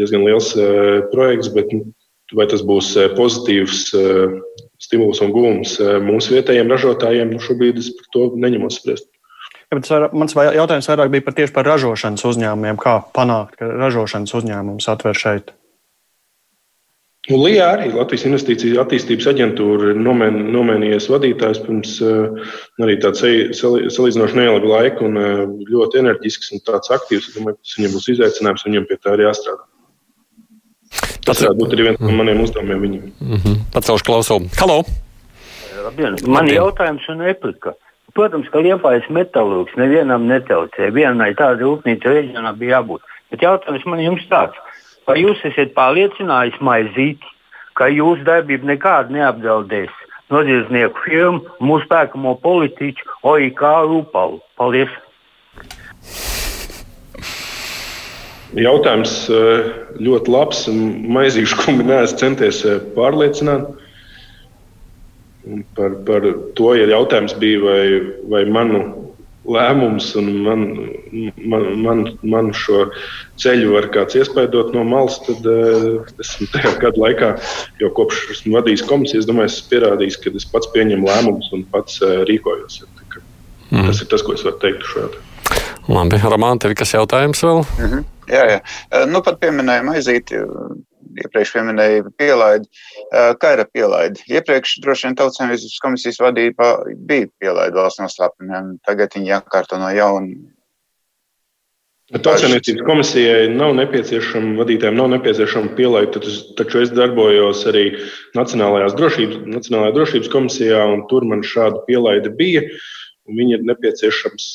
[0.00, 1.88] diezgan liels eh, projekts, bet nu,
[2.34, 4.36] vai tas būs eh, pozitīvs eh,
[4.82, 9.08] stimuls un gūms mūsu vietējiem ražotājiem, nu šobrīd es par to neņemos spriest.
[9.72, 12.76] Ja, mans jautājums vairāk bija par tieši par ražošanas uzņēmumiem.
[12.78, 15.54] Kā panākt, ka ražošanas uzņēmums atver šeit?
[17.30, 21.94] Nu, Lijā arī Latvijas Investīciju attīstības aģentūra ir nomen, nomenījies vadītājs pirms
[22.84, 25.16] arī tāds salīdzinoši neilgu laiku un
[25.64, 27.30] ļoti enerģisks un tāds aktīvs.
[27.30, 29.64] Es domāju, ka tas viņam būs izaicinājums, viņam pie tā arī jāstrādā.
[31.24, 33.08] Tas varētu būt arī viens no maniem uzdevumiem viņam.
[33.20, 33.56] Mm -hmm.
[33.72, 34.50] Pacelšu klausulu.
[34.60, 34.84] Halo!
[35.84, 36.16] Labdien.
[36.26, 37.74] Man ir jautājums un replika.
[38.14, 40.92] Protams, ka liepais metālurgs nevienam netraucē.
[40.94, 43.02] Vienai tāda rūpnīca reģionā bija jābūt.
[43.30, 44.54] Bet jautājums man jums tāds.
[45.06, 47.26] Vai jūs esat pārliecinājis maizīti,
[47.74, 49.90] ka jūsu darbība nekādi neapdraudēs
[50.30, 53.60] noziedznieku firmu, mūsu pērkamo politiķu, OIK
[53.90, 54.40] rūpalu?
[54.56, 54.94] Paldies!
[58.54, 59.70] Jautājums eh,
[60.02, 60.66] ļoti labs.
[60.70, 63.72] Maizīšu kungu neesmu centies eh, pārliecināt.
[65.76, 66.26] Par, par
[66.56, 67.80] to, ja jautājums bija, vai,
[68.32, 68.84] vai manu
[69.44, 70.62] lēmums un man,
[71.36, 72.86] man, man, man šo
[73.42, 77.28] ceļu var kāds iespaidot no malas, tad uh, esmu tajā gadu laikā,
[77.82, 81.68] jau kopš esmu vadījis komisiju, es domāju, esmu pierādījis, ka es pats pieņemu lēmumus un
[81.76, 82.00] pats
[82.30, 82.80] rīkojos.
[83.68, 83.84] Mm.
[83.90, 85.12] Tas ir tas, ko es varu teikt šajā.
[85.92, 87.66] Labi, Roman, tev ir kas jautājums vēl?
[87.66, 88.13] Mm -hmm.
[88.30, 88.58] Jā, jā.
[89.10, 90.40] Nu, pat pieminēja maizīti,
[91.24, 92.68] iepriekš pieminēja pielaidi.
[93.12, 94.24] Kā ir ar pielaidi?
[94.32, 96.74] Iepriekš droši vien tautsēmniecības komisijas vadība
[97.08, 100.34] bija pielaidi valsts noslēpumiem, tagad viņi jākārto no jauna.
[102.12, 106.20] Tautsēmniecības komisijai nav nepieciešama, vadītājiem nav nepieciešama pielaide,
[106.58, 107.86] taču es darbojos arī
[108.36, 112.66] Nacionālajās drošības, Nacionālajā drošības komisijā, un tur man šāda pielaide bija.
[113.24, 114.46] Viņa ir nepieciešams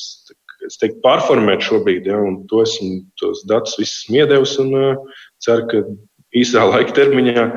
[0.59, 4.75] teiktu, pārformēt šobrīd, ja, un to esmu tos datus visus iedevis un
[5.43, 5.83] ceru, ka
[6.35, 7.47] īsā laika termiņā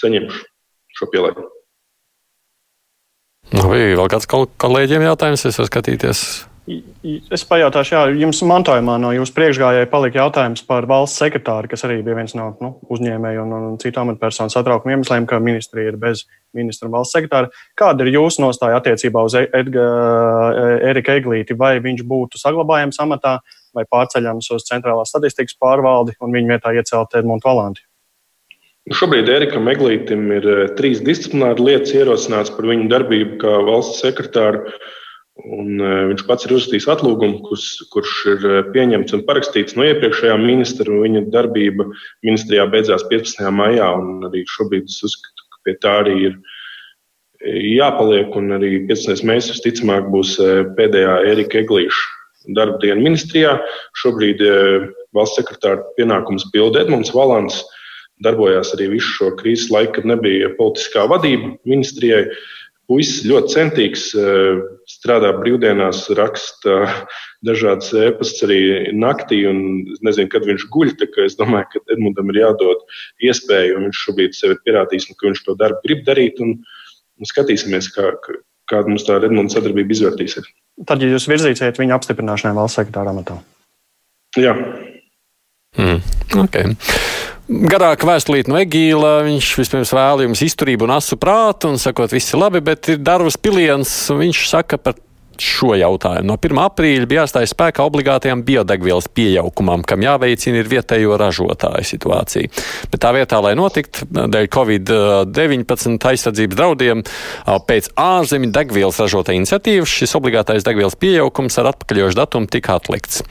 [0.00, 0.42] saņemšu
[0.96, 1.46] šo pielaidu.
[3.54, 6.20] Vai vēl kāds kolēģiem jautājums, es varu skatīties?
[7.30, 12.00] Es pajautāšu, jā, jums mantojumā no jūsu priekšgājēja palika jautājums par valsts sekretāru, kas arī
[12.02, 16.24] bija viens no nu, uzņēmēju un, un citu amatpersonu satraukuma iemesliem, ka ministrija ir bez
[16.56, 17.50] ministra un valsts sekretāra.
[17.78, 19.86] Kāda ir jūsu nostāja attiecībā uz Edga,
[20.90, 21.56] Erika Eglīti?
[21.58, 23.38] Vai viņš būtu saglabājams amatā
[23.76, 27.84] vai pārceļams uz centrālās statistikas pārvaldi un viņa vietā iecelt Edmundu Valanti?
[28.94, 34.62] Šobrīd Erikam Eglītam ir eh, trīs disciplināri lietas ierosināts par viņu darbību kā valsts sekretāru.
[35.36, 35.74] Un,
[36.08, 40.94] viņš pats ir uzrakstījis atlūgumu, kurš, kurš ir e, pieņemts un parakstīts no iepriekšējā ministra.
[41.02, 41.84] Viņa darbība
[42.24, 43.44] ministrijā beidzās 15.
[43.52, 43.90] maijā,
[44.30, 46.36] arī šobrīd es uzskatu, ka pie tā arī ir
[47.76, 48.32] jāpaliek.
[48.38, 49.26] Un arī 15.
[49.28, 52.16] maijā visticamāk būs e, pēdējā Erika Eglīša
[52.54, 53.56] darba diena ministrijā.
[54.02, 54.86] Šobrīd uh,
[55.16, 57.62] valsts sekretāra pienākums pilda Edmunds Valants.
[58.24, 62.24] Darbojās arī visu šo krīzes laiku, kad nebija politiskā vadība ministrijai.
[62.90, 64.04] Puisis ļoti centīgs,
[64.90, 66.78] strādā brīvdienās, raksta
[67.46, 68.60] dažādas ēpastus arī
[68.94, 69.60] naktī, un
[69.94, 70.94] es nezinu, kad viņš guļ.
[71.26, 72.84] Es domāju, ka Edmundam ir jādod
[73.26, 76.42] iespēju, un viņš šobrīd sev ir pierādījis, ka viņš to darbu grib darīt.
[76.44, 76.58] Un,
[77.16, 78.12] un skatīsimies, kā,
[78.70, 80.48] kāda mums tā Edmunds sadarbība izvērtīsies.
[80.86, 83.40] Tad, ja jūs virzīsiet viņa apstiprināšanai valsts sekretāra amatā?
[84.36, 84.52] Jā.
[85.76, 86.02] Mm,
[86.42, 86.76] okay.
[87.46, 89.20] Garāka vēstulīte no Egīla.
[89.26, 92.98] Viņš vispirms vēl jums izturību un asu prātu un sakot, viss ir labi, bet ir
[92.98, 93.92] darbs piliens.
[94.10, 94.96] Viņš saka par
[95.42, 96.26] šo jautājumu.
[96.30, 96.60] No 1.
[96.62, 102.50] aprīļa bija jāstājas spēkā obligātajam biodegvielas pieaukumam, kam jāveicina ir vietējo ražotāju situācija.
[102.92, 107.04] Bet tā vietā, lai notiktu dēļ Covid-19 aizsardzības draudiem,
[107.68, 113.22] pēc ārzemju degvielas ražotāja iniciatīvas šis obligātais degvielas pieaugums ar atpakaļošu datumu tika atlikts.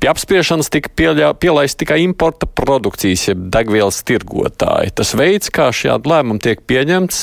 [0.00, 0.92] Pie apspriešanas tika
[1.40, 4.94] pielaist tikai importa produkcijas, jeb degvielas tirgotāji.
[4.98, 7.20] Tas veids, kā šādi lēmumi tiek pieņemts,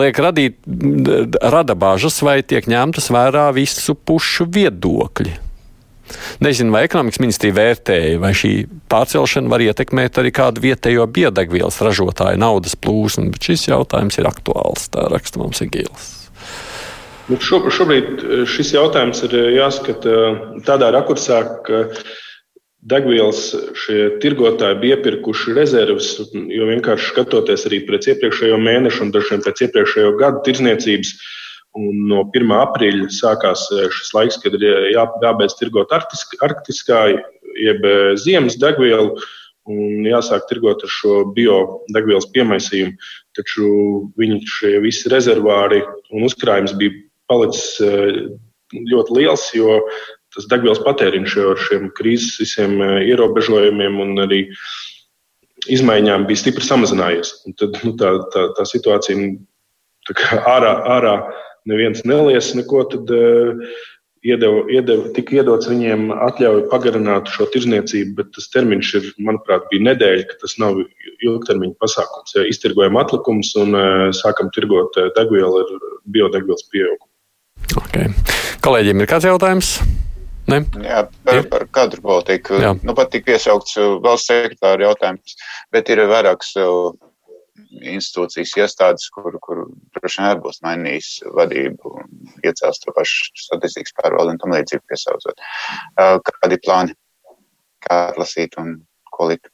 [0.00, 0.58] liek radīt,
[1.42, 5.42] rada bažas vai tiek ņemtas vērā vērā visu pušu viedokļi.
[6.40, 12.38] Nezinu, vai ekonomikas ministrija vērtēja, vai šī pārcelšana var ietekmēt arī kādu vietējo biodegvielas ražotāju
[12.38, 14.86] naudas plūsmu, bet šis jautājums ir aktuāls.
[14.88, 16.12] Tā raksta mums Igīls.
[17.26, 21.88] Nu, šo, šobrīd eh, šis jautājums ir eh, jāskata eh, tādā rakursā, ka
[22.86, 23.48] degvielas
[24.22, 30.12] tirgotāji bija iepirkuši rezerves, jo vienkārši skatoties arī pēc iepriekšējo mēnešu un dažiem pēc iepriekšējo
[30.20, 31.10] gadu tirdzniecības,
[31.76, 32.52] Un no 1.
[32.56, 34.64] aprīļa sākās eh, šis laiks, kad ir
[34.94, 37.00] jā, jābeidz tirgot arktiskā,
[37.60, 39.12] jeb eh, ziemas degvielu
[39.66, 42.94] un jāsāk tirgot ar šo biodegvielas piemaisījumu.
[43.36, 43.70] Taču
[44.20, 45.82] viņi šie visi rezervāri
[46.14, 46.94] un uzkrājums bija
[47.26, 47.80] palicis
[48.72, 49.80] ļoti liels, jo
[50.34, 54.44] tas degvielas patēriņš jau ar šiem krīzes visiem ierobežojumiem un arī
[55.72, 57.32] izmaiņām bija stipri samazinājies.
[57.48, 59.34] Un tad nu, tā, tā, tā situācija
[60.06, 61.16] tā ārā, ārā
[61.70, 63.12] neviens nelies neko, tad
[64.26, 69.86] iedeva, iedeva, tika iedots viņiem atļauju pagarināt šo tirzniecību, bet tas termiņš ir, manuprāt, bija
[69.90, 72.34] nedēļa, ka tas nav ilgtermiņa pasākums.
[72.36, 75.76] Ja iztirgojam atlikumus un uh, sākam tirgot uh, degvielu ar
[76.14, 77.10] biodegvielas pieaugumu.
[77.76, 78.10] Okay.
[78.64, 79.76] Kolēģiem ir kāds jautājums?
[80.46, 80.60] Ne?
[80.78, 82.58] Jā, par, par kadru politiku.
[82.62, 82.72] Jā.
[82.86, 85.34] Nu, pat tika piesaukts valsts sekretāra jautājums,
[85.74, 86.52] bet ir vairākas
[87.80, 89.64] institūcijas, iestādes, kur, kur
[89.96, 91.92] droši vien būs mainījis vadību,
[92.46, 95.44] iecels to pašu statistikas pārvaldu un tam līdzīgi piesaucot.
[96.30, 96.96] Kādi plāni,
[97.86, 98.78] kā atlasīt un
[99.12, 99.50] ko likt?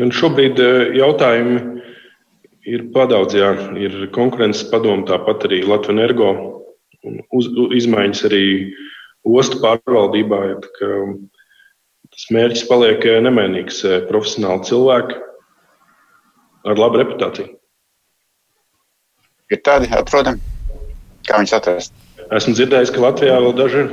[0.00, 0.58] Un šobrīd
[0.98, 1.60] jautājumi
[2.66, 6.30] ir padaudz, jā, ir konkurences padomu, tāpat arī Latvijas energo
[7.36, 8.46] uz, izmaiņas arī
[9.24, 10.40] ostu pārvaldībā.
[12.14, 15.20] Tas mērķis paliek nemainīgs- profesionāli cilvēki,
[16.64, 17.52] ar labu reputāciju.
[19.52, 20.40] Ir tādi, protams,
[21.28, 21.96] kā viņus atrast.
[22.32, 23.90] Esmu dzirdējis, ka Latvijā vēl daži ir.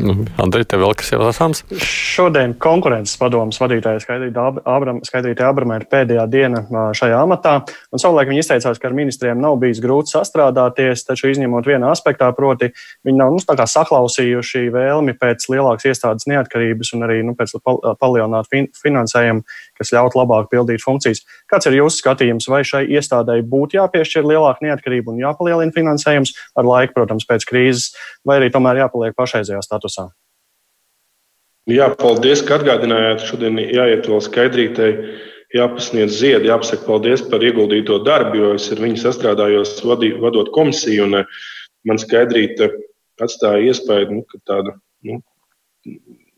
[0.00, 1.60] Nu, Andrej, tev vēl kas jāsāms?
[1.84, 6.62] Šodien konkurences padomas vadītāja Skaidrīta Abramē ir pēdējā diena
[6.96, 7.58] šajā amatā.
[7.92, 12.30] Un savulaik viņi izteicās, ka ar ministriem nav bijis grūti sastrādāties, taču izņemot vienu aspektā,
[12.36, 12.70] proti,
[13.06, 17.58] viņi nav nu, saklausījuši vēlmi pēc lielākas iestādes neatkarības un arī nu, pēc
[18.00, 19.44] palielināt fin finansējumu,
[19.78, 21.22] kas ļautu labāk pildīt funkcijas.
[21.50, 26.68] Kāds ir jūsu skatījums, vai šai iestādēji būtu jāpiešķir lielāka neatkarība un jāpalielina finansējums ar
[26.68, 27.90] laiku, protams, pēc krīzes,
[28.24, 29.89] vai arī tomēr jāpaliek pašreizējā statusā?
[29.90, 30.10] Statusā.
[31.70, 33.26] Jā, paldies, ka atgādinājāt.
[33.28, 34.90] Šodien jāiet vēl skaidrītei,
[35.54, 41.10] jāpasniedz ziedi, jāpasaka paldies par ieguldīto darbu, jo es ar viņu sastrādājos vadī, vadot komisiju,
[41.18, 41.26] eh,
[41.84, 42.72] man skaidrīte
[43.20, 44.74] atstāja iespēju, nu, ka tāda,
[45.04, 45.20] nu,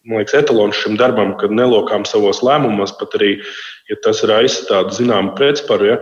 [0.05, 3.39] man liekas, etalons šim darbam, kad nelokām savos lēmumos, pat arī,
[3.89, 5.99] ja tas raisa tādu zināmu pretsparu, ja,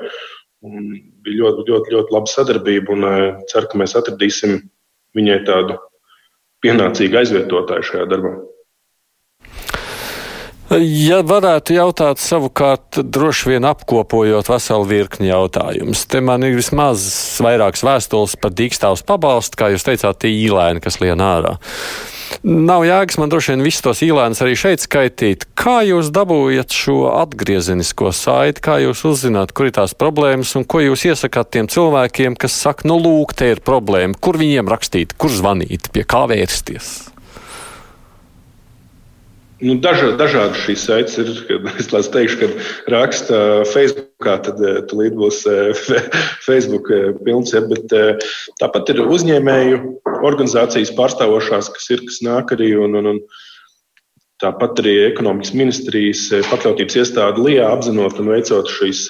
[0.62, 4.59] bija ļoti, ļoti, ļoti laba sadarbība, un uh, ceru, ka mēs atradīsim
[5.16, 5.76] viņai tādu
[6.65, 8.37] pienācīgi aizvietotāji šajā darbā.
[10.79, 17.03] Ja varētu jautāt savukārt, droši vien apkopojot veselu virkni jautājumus, te man ir vismaz
[17.43, 21.57] vairākas vēstules par dīkstāvus pabalstu, kā jūs teicāt, tie īlēni, kas lien ārā.
[22.43, 25.47] Nav jēgas man droši vien visus tos īlēnus arī šeit skaitīt.
[25.59, 30.83] Kā jūs dabūjat šo atgriezenisko saiti, kā jūs uzzināt, kur ir tās problēmas un ko
[30.85, 35.35] jūs iesakāt tiem cilvēkiem, kas saka, nu lūk, te ir problēma, kur viņiem rakstīt, kur
[35.35, 37.11] zvanīt, pie kā vērsties?
[39.61, 41.31] Nu, daža, dažādi šīs saites ir.
[41.81, 42.49] Es teikšu, ka
[42.95, 45.77] raksta Facebookā, tad eh, tulīt būs eh,
[46.47, 47.53] Facebook eh, pilns.
[47.53, 47.93] Ja, bet
[48.63, 49.81] tāpat ir uzņēmēju
[50.25, 52.73] organizācijas pārstāvošās, kas ir, kas nāk arī.
[52.81, 53.21] Un, un, un
[54.41, 59.03] Tāpat arī ekonomikas ministrijas pakļautības iestāde LIBE apzinot un veicot šīs,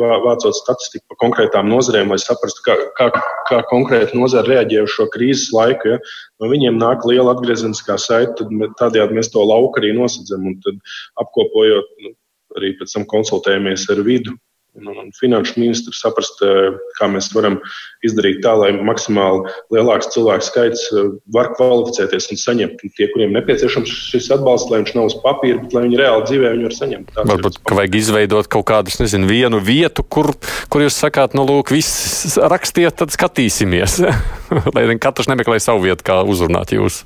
[0.00, 3.06] vācot statistiku par konkrētām nozarēm, lai saprastu, kā, kā,
[3.50, 5.94] kā konkrēti nozara reaģē uz šo krīzes laiku.
[5.94, 6.00] Ja.
[6.42, 10.50] No viņiem nāk liela atgriezeniskā saite, tad tādējādi mēs to lauku arī nosacām.
[10.50, 10.80] Un
[11.22, 12.16] apkopojot, nu,
[12.58, 14.34] arī pēc tam konsultējamies ar vidu
[14.74, 17.58] un, un finanšu ministru saprast, eh, kā mēs varam
[18.06, 23.92] izdarīt tā, lai maksimāli lielāks cilvēku skaits eh, var kvalificēties un saņemt tie, kuriem nepieciešams
[24.12, 27.12] šis atbalsts, lai viņš nav uz papīra, bet lai viņi reāli dzīvē viņu var saņemt.
[27.12, 30.32] Tāds Varbūt, ka vajag izveidot kaut kādu, nezinu, vienu vietu, kur,
[30.72, 34.00] kur jūs sakāt, nu, lūk, viss rakstiet, tad skatīsimies.
[34.74, 37.02] lai katrs nemeklē savu vietu, kā uzrunāt jūs.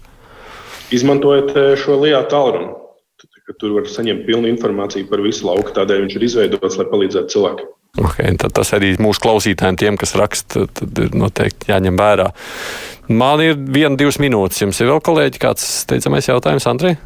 [0.95, 2.86] Izmantojot eh, šo lijā tālruni
[3.47, 5.71] ka tur var saņemt pilnu informāciju par visu lauku.
[5.75, 7.73] Tādēļ viņš ir izveidots, lai palīdzētu cilvēkiem.
[7.97, 12.27] Okay, tas arī mūsu klausītājiem, tiem, kas raksta, tad ir noteikti jāņem vērā.
[13.09, 14.61] Man ir viena, divas minūtes.
[14.65, 16.99] Jums ir vēl kolēģi kāds steidzamais jautājums, Andrej?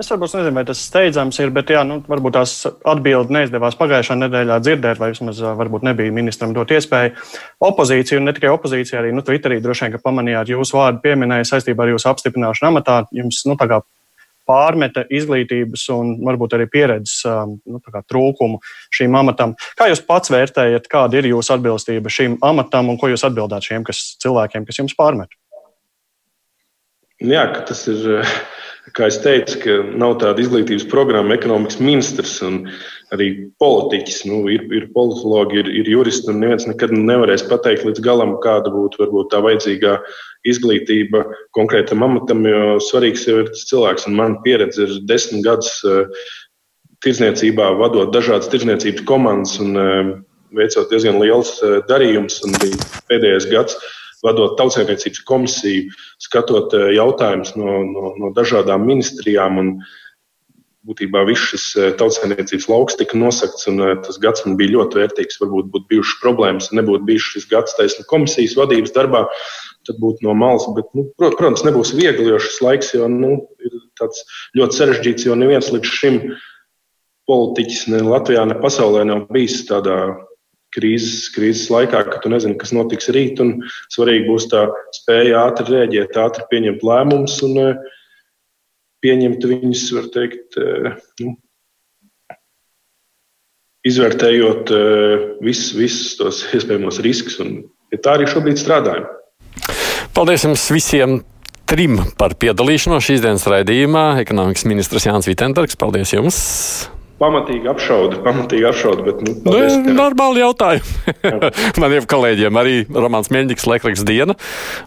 [0.00, 4.16] Es varbūt nezinu, vai tas steidzams ir, bet jā, nu, varbūt tās atbildi neizdevās pagājušā
[4.16, 7.12] nedēļā dzirdēt, vai vismaz varbūt nebija ministram dot iespēju.
[7.68, 11.50] Opozīcija, un ne tikai opozīcija, arī nu, Twitterī droši vien, ka pamanījāt jūsu vārdu pieminēja
[11.52, 13.02] saistībā ar jūsu apstiprināšanu amatā.
[13.12, 13.82] Jums, nu, tā kā
[14.50, 17.80] pārmeta izglītības un varbūt arī pieredzes um, nu,
[18.10, 18.58] trūkumu
[18.96, 19.54] šīm amatam.
[19.78, 23.86] Kā jūs pats vērtējat, kāda ir jūsu atbilstība šīm amatam un ko jūs atbildāt šiem
[23.86, 25.32] kas, cilvēkiem, kas jums pārmet?
[27.20, 28.24] Jā, tas ir,
[28.96, 32.64] kā es teicu, nav tāda izglītības programma, ekonomikas ministrs un
[33.14, 33.28] arī
[33.62, 34.22] politiķis.
[34.30, 38.72] Nu, ir, ir politologi, ir, ir juristi, un neviens nekad nevarēs pateikt līdz galam, kāda
[38.74, 39.96] būtu varbūt tā vajadzīgā
[40.50, 41.24] izglītība
[41.56, 44.08] konkrētam amatam, jo svarīgs jau ir tas cilvēks.
[44.10, 46.04] Un man pieredze ir desmit gadus uh,
[47.04, 50.12] tirdzniecībā, vadot dažādas tirdzniecības komandas un uh,
[50.56, 52.40] veicot diezgan liels uh, darījums.
[53.10, 53.78] Pēdējais gads
[54.24, 55.88] vadot tautsēmniecības komisiju,
[56.20, 59.58] skatot jautājumus no, no, no dažādām ministrijām.
[59.62, 59.74] Un,
[60.88, 61.64] būtībā viss šis
[62.00, 65.40] tautsēmniecības lauks tika nosakts, un tas gads man bija ļoti vērtīgs.
[65.42, 69.26] Varbūt būtu bijušas problēmas, ja nebūtu bijis šis gads taisnība komisijas vadības darbā
[69.88, 70.66] tad būtu no malas.
[70.76, 73.76] Bet, nu, protams, nebūs viegli, jo šis laiks jau nu, ir
[74.58, 76.18] ļoti sarežģīts, jo neviens līdz šim
[77.30, 79.98] politiķis ne Latvijā, ne pasaulē nav bijis tādā
[80.74, 83.40] krīzes, krīzes laikā, ka tu nezini, kas notiks rīt.
[83.92, 84.66] Svarīgi būs tā
[84.96, 87.96] spēja ātri rēģēt, ātri pieņemt lēmumus un eh,
[89.04, 90.92] pieņemt viņus, var teikt, eh,
[91.24, 91.34] nu,
[93.86, 97.40] izvērtējot eh, visus, visus tos iespējamos riskus.
[97.44, 97.58] Un,
[97.92, 99.08] ja tā arī šobrīd strādājam.
[100.16, 101.20] Paldies jums visiem!
[101.70, 104.16] Trim par piedalīšanos šīs dienas raidījumā.
[104.24, 106.40] Ekonomikas ministrs Jānis Vitenders, paldies jums!
[107.20, 109.02] Pamatīgi apšauda, pamatīgi apšauda.
[109.04, 111.16] Bet, nu, nu paldies, nu, normāli jautājumi.
[111.82, 114.38] Maniem kolēģiem arī Romanis Meļņiks, Lekraks Diena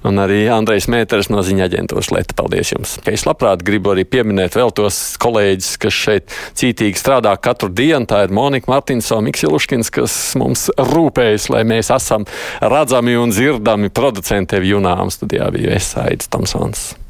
[0.01, 2.33] un arī Andrejs Mēters no ziņa aģentūras Lieta.
[2.39, 2.95] Paldies jums!
[3.05, 8.09] Es labprāt gribu arī pieminēt vēl tos kolēģis, kas šeit cītīgi strādā katru dienu.
[8.09, 12.25] Tā ir Monika Martinsona, Miks Iluškins, kas mums rūpējas, lai mēs esam
[12.65, 17.02] redzami un dzirdami producenti Junām studijā bija Esaidis Tomsons.